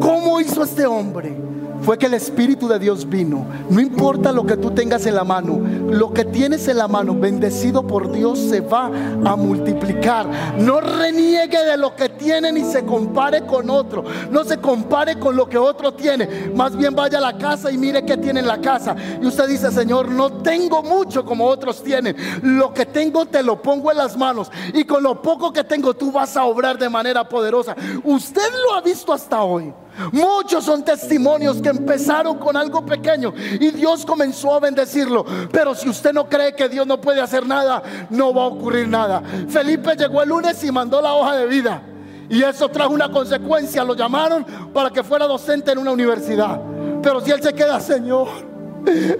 ¿Cómo 0.00 0.40
hizo 0.40 0.62
este 0.62 0.86
hombre? 0.86 1.53
Fue 1.84 1.98
que 1.98 2.06
el 2.06 2.14
Espíritu 2.14 2.66
de 2.66 2.78
Dios 2.78 3.08
vino. 3.08 3.46
No 3.68 3.80
importa 3.80 4.32
lo 4.32 4.46
que 4.46 4.56
tú 4.56 4.70
tengas 4.70 5.04
en 5.06 5.14
la 5.14 5.24
mano, 5.24 5.60
lo 5.90 6.12
que 6.12 6.24
tienes 6.24 6.66
en 6.68 6.78
la 6.78 6.88
mano, 6.88 7.14
bendecido 7.14 7.86
por 7.86 8.10
Dios, 8.10 8.38
se 8.38 8.60
va 8.60 8.86
a 8.86 9.36
multiplicar. 9.36 10.26
No 10.58 10.80
reniegue 10.80 11.58
de 11.64 11.76
lo 11.76 11.94
que 11.94 12.08
tiene 12.08 12.52
ni 12.52 12.64
se 12.64 12.84
compare 12.84 13.44
con 13.44 13.68
otro. 13.68 14.04
No 14.30 14.44
se 14.44 14.58
compare 14.58 15.18
con 15.18 15.36
lo 15.36 15.48
que 15.48 15.58
otro 15.58 15.92
tiene. 15.92 16.50
Más 16.54 16.76
bien 16.76 16.94
vaya 16.94 17.18
a 17.18 17.20
la 17.20 17.36
casa 17.36 17.70
y 17.70 17.76
mire 17.76 18.04
qué 18.04 18.16
tiene 18.16 18.40
en 18.40 18.46
la 18.46 18.60
casa. 18.60 18.96
Y 19.20 19.26
usted 19.26 19.46
dice, 19.46 19.70
Señor, 19.70 20.08
no 20.08 20.32
tengo 20.42 20.82
mucho 20.82 21.24
como 21.24 21.46
otros 21.46 21.82
tienen. 21.82 22.16
Lo 22.42 22.72
que 22.72 22.86
tengo 22.86 23.26
te 23.26 23.42
lo 23.42 23.60
pongo 23.60 23.90
en 23.90 23.98
las 23.98 24.16
manos. 24.16 24.50
Y 24.72 24.84
con 24.84 25.02
lo 25.02 25.20
poco 25.20 25.52
que 25.52 25.64
tengo 25.64 25.94
tú 25.94 26.10
vas 26.10 26.36
a 26.36 26.44
obrar 26.44 26.78
de 26.78 26.88
manera 26.88 27.28
poderosa. 27.28 27.76
Usted 28.02 28.50
lo 28.66 28.74
ha 28.74 28.80
visto 28.80 29.12
hasta 29.12 29.42
hoy. 29.42 29.72
Muchos 30.12 30.64
son 30.64 30.84
testimonios 30.84 31.60
que 31.60 31.68
empezaron 31.68 32.38
con 32.38 32.56
algo 32.56 32.84
pequeño 32.84 33.32
y 33.60 33.70
Dios 33.70 34.04
comenzó 34.04 34.54
a 34.54 34.60
bendecirlo. 34.60 35.24
Pero 35.52 35.74
si 35.74 35.88
usted 35.88 36.12
no 36.12 36.28
cree 36.28 36.54
que 36.54 36.68
Dios 36.68 36.86
no 36.86 37.00
puede 37.00 37.20
hacer 37.20 37.46
nada, 37.46 37.82
no 38.10 38.34
va 38.34 38.44
a 38.44 38.46
ocurrir 38.46 38.88
nada. 38.88 39.22
Felipe 39.48 39.96
llegó 39.96 40.22
el 40.22 40.28
lunes 40.28 40.62
y 40.64 40.72
mandó 40.72 41.00
la 41.00 41.14
hoja 41.14 41.36
de 41.36 41.46
vida. 41.46 41.82
Y 42.28 42.42
eso 42.42 42.68
trajo 42.68 42.94
una 42.94 43.10
consecuencia. 43.10 43.84
Lo 43.84 43.94
llamaron 43.94 44.44
para 44.72 44.90
que 44.90 45.02
fuera 45.02 45.26
docente 45.26 45.72
en 45.72 45.78
una 45.78 45.92
universidad. 45.92 46.60
Pero 47.02 47.20
si 47.20 47.30
él 47.30 47.42
se 47.42 47.52
queda, 47.52 47.80
Señor, 47.80 48.28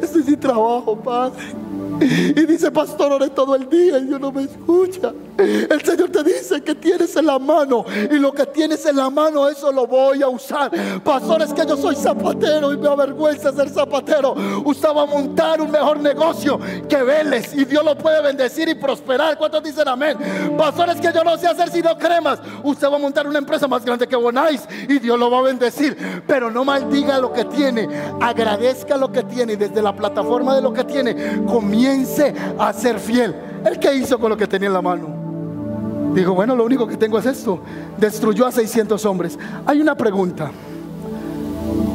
estoy 0.01 0.23
sin 0.23 0.41
trabajo, 0.41 0.97
Padre. 0.97 1.55
Y 2.01 2.47
dice, 2.47 2.71
pastor, 2.71 3.13
ore 3.13 3.31
todo 3.31 3.55
el 3.55 3.69
día 3.69 3.99
y 3.99 4.07
Dios 4.07 4.21
no 4.21 4.33
me 4.33 4.43
escucha. 4.43 5.13
El 5.39 5.83
Señor 5.85 6.11
te 6.11 6.23
dice 6.23 6.63
que 6.63 6.75
tienes 6.75 7.17
en 7.17 7.27
la 7.27 7.39
mano 7.39 7.85
y 8.11 8.19
lo 8.19 8.33
que 8.33 8.47
tienes 8.47 8.85
en 8.87 8.97
la 8.97 9.11
mano, 9.11 9.49
eso 9.49 9.73
lo 9.73 9.87
voy 9.87 10.23
a 10.23 10.29
usar. 10.29 10.71
Pastor, 11.03 11.43
es 11.43 11.53
que 11.53 11.67
yo 11.67 11.77
soy 11.77 11.97
zapatero 11.97 12.73
y 12.73 12.77
me 12.77 12.89
avergüenza 12.89 13.53
ser 13.53 13.69
zapatero. 13.69 14.35
Usted 14.65 14.89
va 14.89 15.03
a 15.03 15.07
montar 15.07 15.61
un 15.61 15.71
mejor 15.71 15.99
negocio 15.99 16.59
que 16.89 17.03
Vélez 17.03 17.55
y 17.55 17.65
Dios 17.65 17.85
lo 17.85 17.97
puede 17.97 18.23
bendecir 18.23 18.69
y 18.69 18.75
prosperar. 18.75 19.37
¿Cuántos 19.37 19.63
dicen 19.63 19.89
amén? 19.89 20.17
Pastor, 20.57 20.91
es 20.91 21.01
que 21.01 21.13
yo 21.13 21.25
no 21.25 21.37
sé 21.37 21.49
hacer 21.49 21.71
sino 21.71 21.97
cremas. 21.99 22.39
Usted 22.63 22.89
va 22.89 22.97
a 22.97 23.01
montar 23.01 23.27
una 23.27 23.39
empresa 23.39 23.67
más 23.67 23.85
grande 23.85 24.07
que 24.07 24.17
Bonais 24.17 24.63
y 24.89 24.99
Dios 24.99 25.19
lo 25.19 25.31
va 25.31 25.39
a 25.39 25.43
bendecir. 25.43 26.23
Pero 26.27 26.51
no 26.51 26.65
maldiga 26.65 27.19
lo 27.19 27.33
que 27.33 27.45
tiene, 27.45 27.89
agradezca 28.21 28.97
lo 28.97 29.11
que 29.11 29.23
tiene 29.25 29.55
y 29.55 29.57
desde 29.57 29.83
la 29.83 29.95
plataforma 29.95 30.55
de 30.55 30.63
lo 30.63 30.73
que 30.73 30.85
tiene, 30.85 31.45
comience 31.45 32.35
a 32.59 32.73
ser 32.73 33.01
fiel. 33.01 33.35
¿El 33.65 33.79
que 33.79 33.95
hizo 33.95 34.19
con 34.19 34.31
lo 34.31 34.37
que 34.37 34.47
tenía 34.47 34.69
en 34.69 34.75
la 34.75 34.83
mano? 34.83 35.24
Dijo, 36.15 36.33
bueno, 36.33 36.55
lo 36.55 36.65
único 36.65 36.87
que 36.87 36.97
tengo 36.97 37.19
es 37.19 37.27
esto. 37.27 37.59
Destruyó 37.99 38.47
a 38.47 38.53
600 38.53 39.05
hombres. 39.05 39.39
Hay 39.67 39.81
una 39.81 39.97
pregunta. 39.97 40.51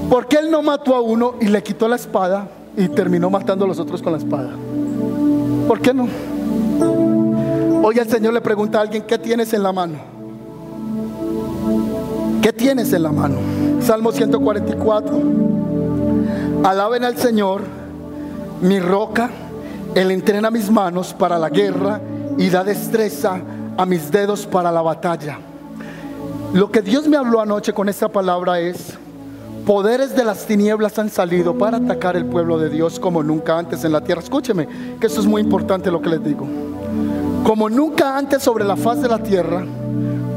¿Por 0.09 0.27
qué 0.27 0.37
él 0.37 0.51
no 0.51 0.61
mató 0.61 0.95
a 0.95 1.01
uno 1.01 1.35
y 1.39 1.45
le 1.45 1.63
quitó 1.63 1.87
la 1.87 1.95
espada 1.95 2.49
y 2.75 2.89
terminó 2.89 3.29
matando 3.29 3.63
a 3.65 3.67
los 3.67 3.79
otros 3.79 4.01
con 4.01 4.11
la 4.11 4.17
espada? 4.17 4.49
¿Por 5.67 5.79
qué 5.79 5.93
no? 5.93 6.07
Hoy 7.81 7.97
el 7.97 8.09
Señor 8.09 8.33
le 8.33 8.41
pregunta 8.41 8.79
a 8.79 8.81
alguien, 8.81 9.03
¿qué 9.03 9.17
tienes 9.17 9.53
en 9.53 9.63
la 9.63 9.71
mano? 9.71 9.95
¿Qué 12.41 12.51
tienes 12.51 12.91
en 12.91 13.03
la 13.03 13.11
mano? 13.11 13.37
Salmo 13.81 14.11
144. 14.11 15.21
Alaben 16.63 17.05
al 17.05 17.17
Señor, 17.17 17.61
mi 18.61 18.79
roca, 18.79 19.29
Él 19.95 20.11
entrena 20.11 20.51
mis 20.51 20.69
manos 20.69 21.13
para 21.13 21.39
la 21.39 21.49
guerra 21.49 22.01
y 22.37 22.49
da 22.49 22.63
destreza 22.63 23.39
a 23.79 23.85
mis 23.85 24.11
dedos 24.11 24.45
para 24.45 24.73
la 24.73 24.81
batalla. 24.81 25.39
Lo 26.53 26.69
que 26.69 26.81
Dios 26.81 27.07
me 27.07 27.15
habló 27.15 27.39
anoche 27.39 27.71
con 27.71 27.87
esta 27.87 28.09
palabra 28.09 28.59
es, 28.59 28.97
poderes 29.65 30.13
de 30.17 30.25
las 30.25 30.45
tinieblas 30.45 30.99
han 30.99 31.09
salido 31.09 31.57
para 31.57 31.77
atacar 31.77 32.17
el 32.17 32.25
pueblo 32.25 32.59
de 32.59 32.69
Dios 32.69 32.99
como 32.99 33.23
nunca 33.23 33.57
antes 33.57 33.85
en 33.85 33.93
la 33.93 34.01
tierra. 34.01 34.21
Escúcheme, 34.21 34.67
que 34.99 35.07
eso 35.07 35.21
es 35.21 35.25
muy 35.25 35.41
importante 35.41 35.89
lo 35.91 36.01
que 36.01 36.09
les 36.09 36.21
digo. 36.21 36.45
Como 37.45 37.69
nunca 37.69 38.17
antes 38.17 38.43
sobre 38.43 38.65
la 38.65 38.75
faz 38.75 39.01
de 39.01 39.07
la 39.07 39.19
tierra, 39.19 39.63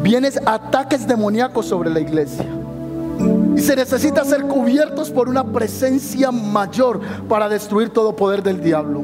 vienen 0.04 0.32
ataques 0.46 1.04
demoníacos 1.08 1.66
sobre 1.66 1.90
la 1.90 1.98
iglesia. 1.98 2.46
Y 3.56 3.60
se 3.60 3.76
necesita 3.76 4.24
ser 4.24 4.42
cubiertos 4.44 5.10
por 5.10 5.28
una 5.28 5.44
presencia 5.44 6.30
mayor 6.30 7.00
para 7.28 7.48
destruir 7.48 7.90
todo 7.90 8.16
poder 8.16 8.42
del 8.42 8.62
diablo. 8.62 9.02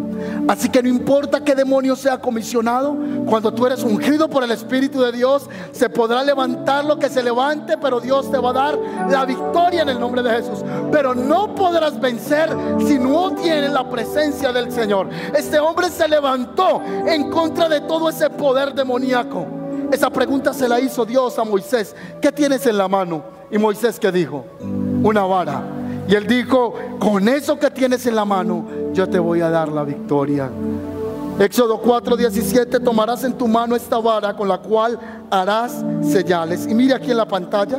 Así 0.48 0.68
que 0.68 0.82
no 0.82 0.88
importa 0.88 1.44
qué 1.44 1.54
demonio 1.54 1.94
sea 1.94 2.18
comisionado, 2.18 2.96
cuando 3.26 3.52
tú 3.52 3.66
eres 3.66 3.82
ungido 3.82 4.28
por 4.28 4.42
el 4.42 4.50
Espíritu 4.50 5.00
de 5.02 5.12
Dios, 5.12 5.48
se 5.72 5.90
podrá 5.90 6.22
levantar 6.22 6.84
lo 6.84 6.98
que 6.98 7.08
se 7.08 7.22
levante, 7.22 7.76
pero 7.78 8.00
Dios 8.00 8.30
te 8.30 8.38
va 8.38 8.50
a 8.50 8.52
dar 8.54 8.78
la 9.10 9.24
victoria 9.24 9.82
en 9.82 9.90
el 9.90 10.00
nombre 10.00 10.22
de 10.22 10.30
Jesús. 10.30 10.64
Pero 10.90 11.14
no 11.14 11.54
podrás 11.54 12.00
vencer 12.00 12.50
si 12.86 12.98
no 12.98 13.34
tienes 13.34 13.70
la 13.70 13.88
presencia 13.88 14.52
del 14.52 14.72
Señor. 14.72 15.08
Este 15.36 15.58
hombre 15.58 15.90
se 15.90 16.08
levantó 16.08 16.80
en 17.06 17.30
contra 17.30 17.68
de 17.68 17.82
todo 17.82 18.08
ese 18.08 18.30
poder 18.30 18.74
demoníaco. 18.74 19.46
Esa 19.92 20.10
pregunta 20.10 20.52
se 20.52 20.68
la 20.68 20.80
hizo 20.80 21.04
Dios 21.04 21.38
a 21.38 21.44
Moisés. 21.44 21.94
¿Qué 22.20 22.32
tienes 22.32 22.66
en 22.66 22.78
la 22.78 22.88
mano? 22.88 23.37
¿Y 23.50 23.58
Moisés 23.58 23.98
qué 23.98 24.12
dijo? 24.12 24.44
Una 25.02 25.22
vara. 25.22 25.62
Y 26.08 26.14
él 26.14 26.26
dijo, 26.26 26.74
con 26.98 27.28
eso 27.28 27.58
que 27.58 27.70
tienes 27.70 28.06
en 28.06 28.14
la 28.14 28.24
mano, 28.24 28.66
yo 28.92 29.08
te 29.08 29.18
voy 29.18 29.40
a 29.40 29.50
dar 29.50 29.68
la 29.68 29.84
victoria. 29.84 30.50
Éxodo 31.38 31.80
4:17, 31.80 32.82
tomarás 32.82 33.22
en 33.24 33.34
tu 33.34 33.46
mano 33.46 33.76
esta 33.76 33.98
vara 33.98 34.34
con 34.34 34.48
la 34.48 34.58
cual 34.58 34.98
harás 35.30 35.84
señales. 36.02 36.66
Y 36.66 36.74
mire 36.74 36.94
aquí 36.94 37.10
en 37.10 37.16
la 37.16 37.28
pantalla, 37.28 37.78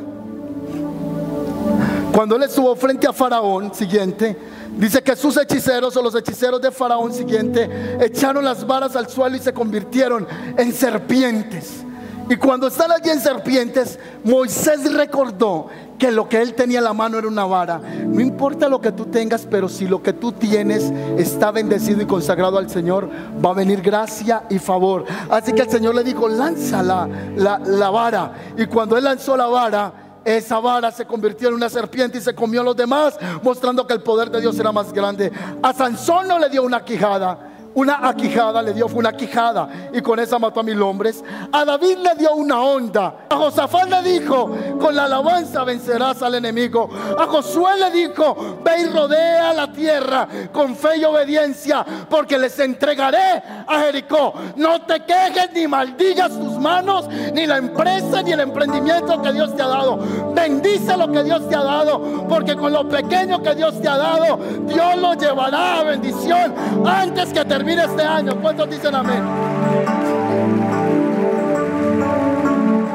cuando 2.13 2.36
él 2.36 2.43
estuvo 2.43 2.75
frente 2.75 3.08
a 3.08 3.13
Faraón, 3.13 3.73
siguiente, 3.73 4.38
dice 4.77 5.01
que 5.01 5.15
sus 5.15 5.36
hechiceros 5.38 5.95
o 5.97 6.01
los 6.01 6.15
hechiceros 6.15 6.62
de 6.62 6.71
Faraón, 6.71 7.12
siguiente, 7.12 7.97
echaron 7.99 8.45
las 8.45 8.65
varas 8.65 8.95
al 8.95 9.10
suelo 9.10 9.36
y 9.36 9.39
se 9.39 9.53
convirtieron 9.53 10.25
en 10.58 10.71
serpientes. 10.71 11.84
Y 12.29 12.37
cuando 12.37 12.67
están 12.67 12.91
allí 12.91 13.09
en 13.09 13.19
serpientes, 13.19 13.97
Moisés 14.23 14.93
recordó 14.93 15.67
que 15.97 16.11
lo 16.11 16.29
que 16.29 16.39
él 16.39 16.53
tenía 16.53 16.77
en 16.77 16.83
la 16.83 16.93
mano 16.93 17.17
era 17.17 17.27
una 17.27 17.43
vara. 17.45 17.79
No 17.79 18.21
importa 18.21 18.69
lo 18.69 18.79
que 18.79 18.91
tú 18.91 19.05
tengas, 19.05 19.47
pero 19.49 19.67
si 19.67 19.87
lo 19.87 20.03
que 20.03 20.13
tú 20.13 20.31
tienes 20.31 20.93
está 21.17 21.49
bendecido 21.49 22.03
y 22.03 22.05
consagrado 22.05 22.59
al 22.59 22.69
Señor, 22.69 23.09
va 23.43 23.49
a 23.49 23.53
venir 23.53 23.81
gracia 23.81 24.43
y 24.47 24.59
favor. 24.59 25.05
Así 25.29 25.53
que 25.53 25.63
el 25.63 25.71
Señor 25.71 25.95
le 25.95 26.03
dijo, 26.03 26.29
lanza 26.29 26.83
la, 26.83 27.09
la, 27.35 27.89
vara. 27.89 28.33
Y 28.55 28.67
cuando 28.67 28.95
él 28.95 29.05
lanzó 29.05 29.35
la 29.35 29.47
vara, 29.47 30.21
esa 30.23 30.59
vara 30.59 30.91
se 30.91 31.05
convirtió 31.05 31.49
en 31.49 31.55
una 31.55 31.67
serpiente 31.67 32.19
y 32.19 32.21
se 32.21 32.35
comió 32.35 32.61
a 32.61 32.63
los 32.63 32.75
demás, 32.75 33.17
mostrando 33.41 33.87
que 33.87 33.93
el 33.93 34.03
poder 34.03 34.29
de 34.29 34.39
Dios 34.39 34.59
era 34.59 34.71
más 34.71 34.93
grande. 34.93 35.31
A 35.63 35.73
Sansón 35.73 36.27
no 36.27 36.37
le 36.37 36.49
dio 36.49 36.61
una 36.61 36.85
quijada 36.85 37.48
una 37.79 38.07
aquijada 38.07 38.61
le 38.61 38.73
dio, 38.73 38.87
fue 38.87 38.99
una 38.99 39.13
quijada, 39.13 39.69
y 39.93 40.01
con 40.01 40.19
esa 40.19 40.37
mató 40.37 40.59
a 40.59 40.63
mil 40.63 40.81
hombres. 40.81 41.23
A 41.51 41.63
David 41.63 41.97
le 41.97 42.15
dio 42.15 42.33
una 42.33 42.61
onda. 42.61 43.27
A 43.29 43.35
Josafat 43.35 43.89
le 43.89 44.01
dijo, 44.01 44.51
con 44.79 44.95
la 44.95 45.05
alabanza 45.05 45.63
vencerás 45.63 46.21
al 46.21 46.35
enemigo. 46.35 46.89
A 47.17 47.25
Josué 47.25 47.77
le 47.79 47.91
dijo, 47.91 48.59
ve 48.63 48.81
y 48.81 48.85
rodea 48.85 49.53
la 49.53 49.71
tierra 49.71 50.27
con 50.51 50.75
fe 50.75 50.97
y 50.97 51.05
obediencia, 51.05 51.85
porque 52.09 52.37
les 52.37 52.57
entregaré 52.59 53.41
a 53.67 53.79
Jericó. 53.81 54.33
No 54.55 54.81
te 54.81 54.99
quejes 55.05 55.49
ni 55.53 55.67
maldigas 55.67 56.31
tus 56.31 56.59
manos, 56.59 57.07
ni 57.33 57.47
la 57.47 57.57
empresa, 57.57 58.21
ni 58.21 58.33
el 58.33 58.41
emprendimiento 58.41 59.21
que 59.21 59.31
Dios 59.31 59.55
te 59.55 59.61
ha 59.61 59.67
dado. 59.67 59.99
Bendice 60.33 60.97
lo 60.97 61.11
que 61.11 61.23
Dios 61.23 61.47
te 61.47 61.55
ha 61.55 61.63
dado, 61.63 62.27
porque 62.27 62.55
con 62.55 62.73
lo 62.73 62.87
pequeño 62.87 63.41
que 63.41 63.55
Dios 63.55 63.79
te 63.81 63.87
ha 63.87 63.97
dado, 63.97 64.37
Dios 64.67 64.97
lo 64.97 65.13
llevará 65.13 65.79
a 65.79 65.83
bendición 65.83 66.53
antes 66.85 67.31
que 67.31 67.45
termine 67.45 67.68
este 67.77 68.01
año. 68.01 68.39
¿Cuántos 68.41 68.69
dicen 68.69 68.95
amén? 68.95 69.23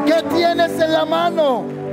¿Qué 0.06 0.22
tienes 0.34 0.80
en 0.80 0.92
la 0.92 1.04
mano? 1.04 1.84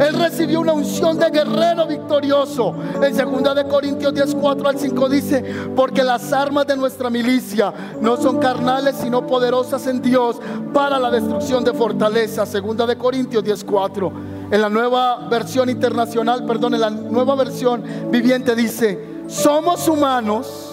Él 0.00 0.14
recibió 0.18 0.60
una 0.60 0.72
unción 0.72 1.18
de 1.18 1.30
guerrero 1.30 1.86
victorioso. 1.86 2.74
En 3.02 3.42
2 3.42 3.54
de 3.54 3.64
Corintios 3.66 4.12
10, 4.12 4.34
4 4.34 4.68
al 4.68 4.78
5 4.78 5.08
dice, 5.08 5.44
porque 5.74 6.02
las 6.02 6.32
armas 6.32 6.66
de 6.66 6.76
nuestra 6.76 7.08
milicia 7.08 7.72
no 8.00 8.16
son 8.16 8.38
carnales, 8.38 8.96
sino 8.96 9.26
poderosas 9.26 9.86
en 9.86 10.02
Dios 10.02 10.36
para 10.74 10.98
la 10.98 11.10
destrucción 11.10 11.64
de 11.64 11.72
fortalezas. 11.72 12.52
2 12.52 12.88
de 12.88 12.96
Corintios 12.96 13.42
10, 13.42 13.64
4. 13.64 14.12
En 14.50 14.60
la 14.60 14.68
nueva 14.68 15.28
versión 15.28 15.70
internacional, 15.70 16.44
perdón, 16.44 16.74
en 16.74 16.80
la 16.80 16.90
nueva 16.90 17.34
versión 17.34 17.82
viviente 18.10 18.54
dice, 18.54 19.22
somos 19.28 19.88
humanos 19.88 20.65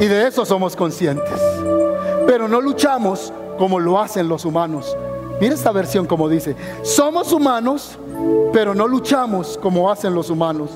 y 0.00 0.06
de 0.06 0.26
eso 0.26 0.44
somos 0.44 0.76
conscientes. 0.76 1.40
Pero 2.26 2.48
no 2.48 2.60
luchamos 2.60 3.32
como 3.58 3.78
lo 3.78 4.00
hacen 4.00 4.28
los 4.28 4.44
humanos. 4.44 4.96
Mira 5.40 5.54
esta 5.54 5.72
versión 5.72 6.06
como 6.06 6.28
dice, 6.28 6.56
somos 6.82 7.32
humanos, 7.32 7.98
pero 8.52 8.74
no 8.74 8.86
luchamos 8.86 9.58
como 9.60 9.90
hacen 9.90 10.14
los 10.14 10.30
humanos. 10.30 10.70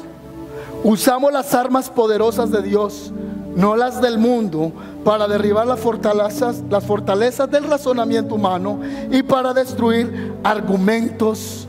Usamos 0.84 1.32
las 1.32 1.54
armas 1.54 1.90
poderosas 1.90 2.50
de 2.50 2.62
Dios, 2.62 3.12
no 3.54 3.76
las 3.76 4.00
del 4.00 4.18
mundo, 4.18 4.72
para 5.04 5.26
derribar 5.26 5.66
las 5.66 5.80
fortalezas, 5.80 6.62
las 6.70 6.84
fortalezas 6.84 7.50
del 7.50 7.64
razonamiento 7.64 8.34
humano 8.34 8.80
y 9.10 9.22
para 9.22 9.52
destruir 9.52 10.34
argumentos 10.42 11.66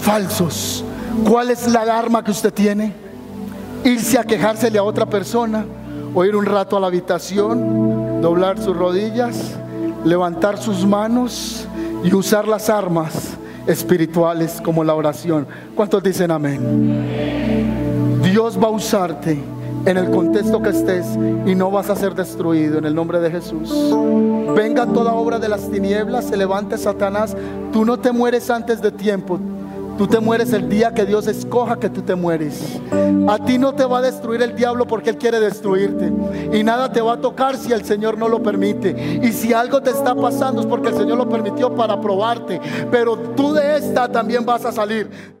falsos. 0.00 0.84
¿Cuál 1.28 1.50
es 1.50 1.66
la 1.68 1.80
arma 1.98 2.22
que 2.22 2.30
usted 2.30 2.52
tiene? 2.52 2.94
Irse 3.84 4.18
a 4.18 4.24
quejársele 4.24 4.78
a 4.78 4.82
otra 4.82 5.06
persona 5.06 5.64
o 6.14 6.24
ir 6.24 6.36
un 6.36 6.46
rato 6.46 6.76
a 6.76 6.80
la 6.80 6.88
habitación, 6.88 8.20
doblar 8.20 8.58
sus 8.58 8.76
rodillas, 8.76 9.56
levantar 10.04 10.58
sus 10.58 10.86
manos 10.86 11.66
y 12.02 12.14
usar 12.14 12.48
las 12.48 12.68
armas 12.70 13.36
espirituales 13.66 14.60
como 14.62 14.84
la 14.84 14.94
oración. 14.94 15.46
¿Cuántos 15.74 16.02
dicen 16.02 16.30
amén? 16.30 18.20
Dios 18.22 18.58
va 18.62 18.68
a 18.68 18.70
usarte 18.70 19.38
en 19.86 19.96
el 19.96 20.10
contexto 20.10 20.60
que 20.60 20.70
estés 20.70 21.06
y 21.46 21.54
no 21.54 21.70
vas 21.70 21.88
a 21.90 21.96
ser 21.96 22.14
destruido 22.14 22.78
en 22.78 22.84
el 22.84 22.94
nombre 22.94 23.20
de 23.20 23.30
Jesús. 23.30 23.70
Venga 24.54 24.86
toda 24.86 25.12
obra 25.14 25.38
de 25.38 25.48
las 25.48 25.70
tinieblas, 25.70 26.26
se 26.26 26.36
levante 26.36 26.76
Satanás, 26.76 27.36
tú 27.72 27.84
no 27.84 27.98
te 27.98 28.12
mueres 28.12 28.50
antes 28.50 28.82
de 28.82 28.90
tiempo. 28.90 29.38
Tú 30.00 30.06
te 30.06 30.18
mueres 30.18 30.54
el 30.54 30.66
día 30.66 30.94
que 30.94 31.04
Dios 31.04 31.26
escoja 31.26 31.78
que 31.78 31.90
tú 31.90 32.00
te 32.00 32.14
mueres. 32.14 32.80
A 33.28 33.38
ti 33.44 33.58
no 33.58 33.74
te 33.74 33.84
va 33.84 33.98
a 33.98 34.00
destruir 34.00 34.40
el 34.40 34.56
diablo 34.56 34.86
porque 34.86 35.10
Él 35.10 35.18
quiere 35.18 35.38
destruirte. 35.38 36.10
Y 36.56 36.64
nada 36.64 36.90
te 36.90 37.02
va 37.02 37.12
a 37.12 37.20
tocar 37.20 37.54
si 37.58 37.70
el 37.70 37.84
Señor 37.84 38.16
no 38.16 38.26
lo 38.26 38.42
permite. 38.42 39.20
Y 39.22 39.30
si 39.32 39.52
algo 39.52 39.82
te 39.82 39.90
está 39.90 40.14
pasando 40.14 40.62
es 40.62 40.66
porque 40.66 40.88
el 40.88 40.94
Señor 40.94 41.18
lo 41.18 41.28
permitió 41.28 41.74
para 41.74 42.00
probarte. 42.00 42.62
Pero 42.90 43.14
tú 43.36 43.52
de 43.52 43.76
esta 43.76 44.10
también 44.10 44.46
vas 44.46 44.64
a 44.64 44.72
salir. 44.72 45.39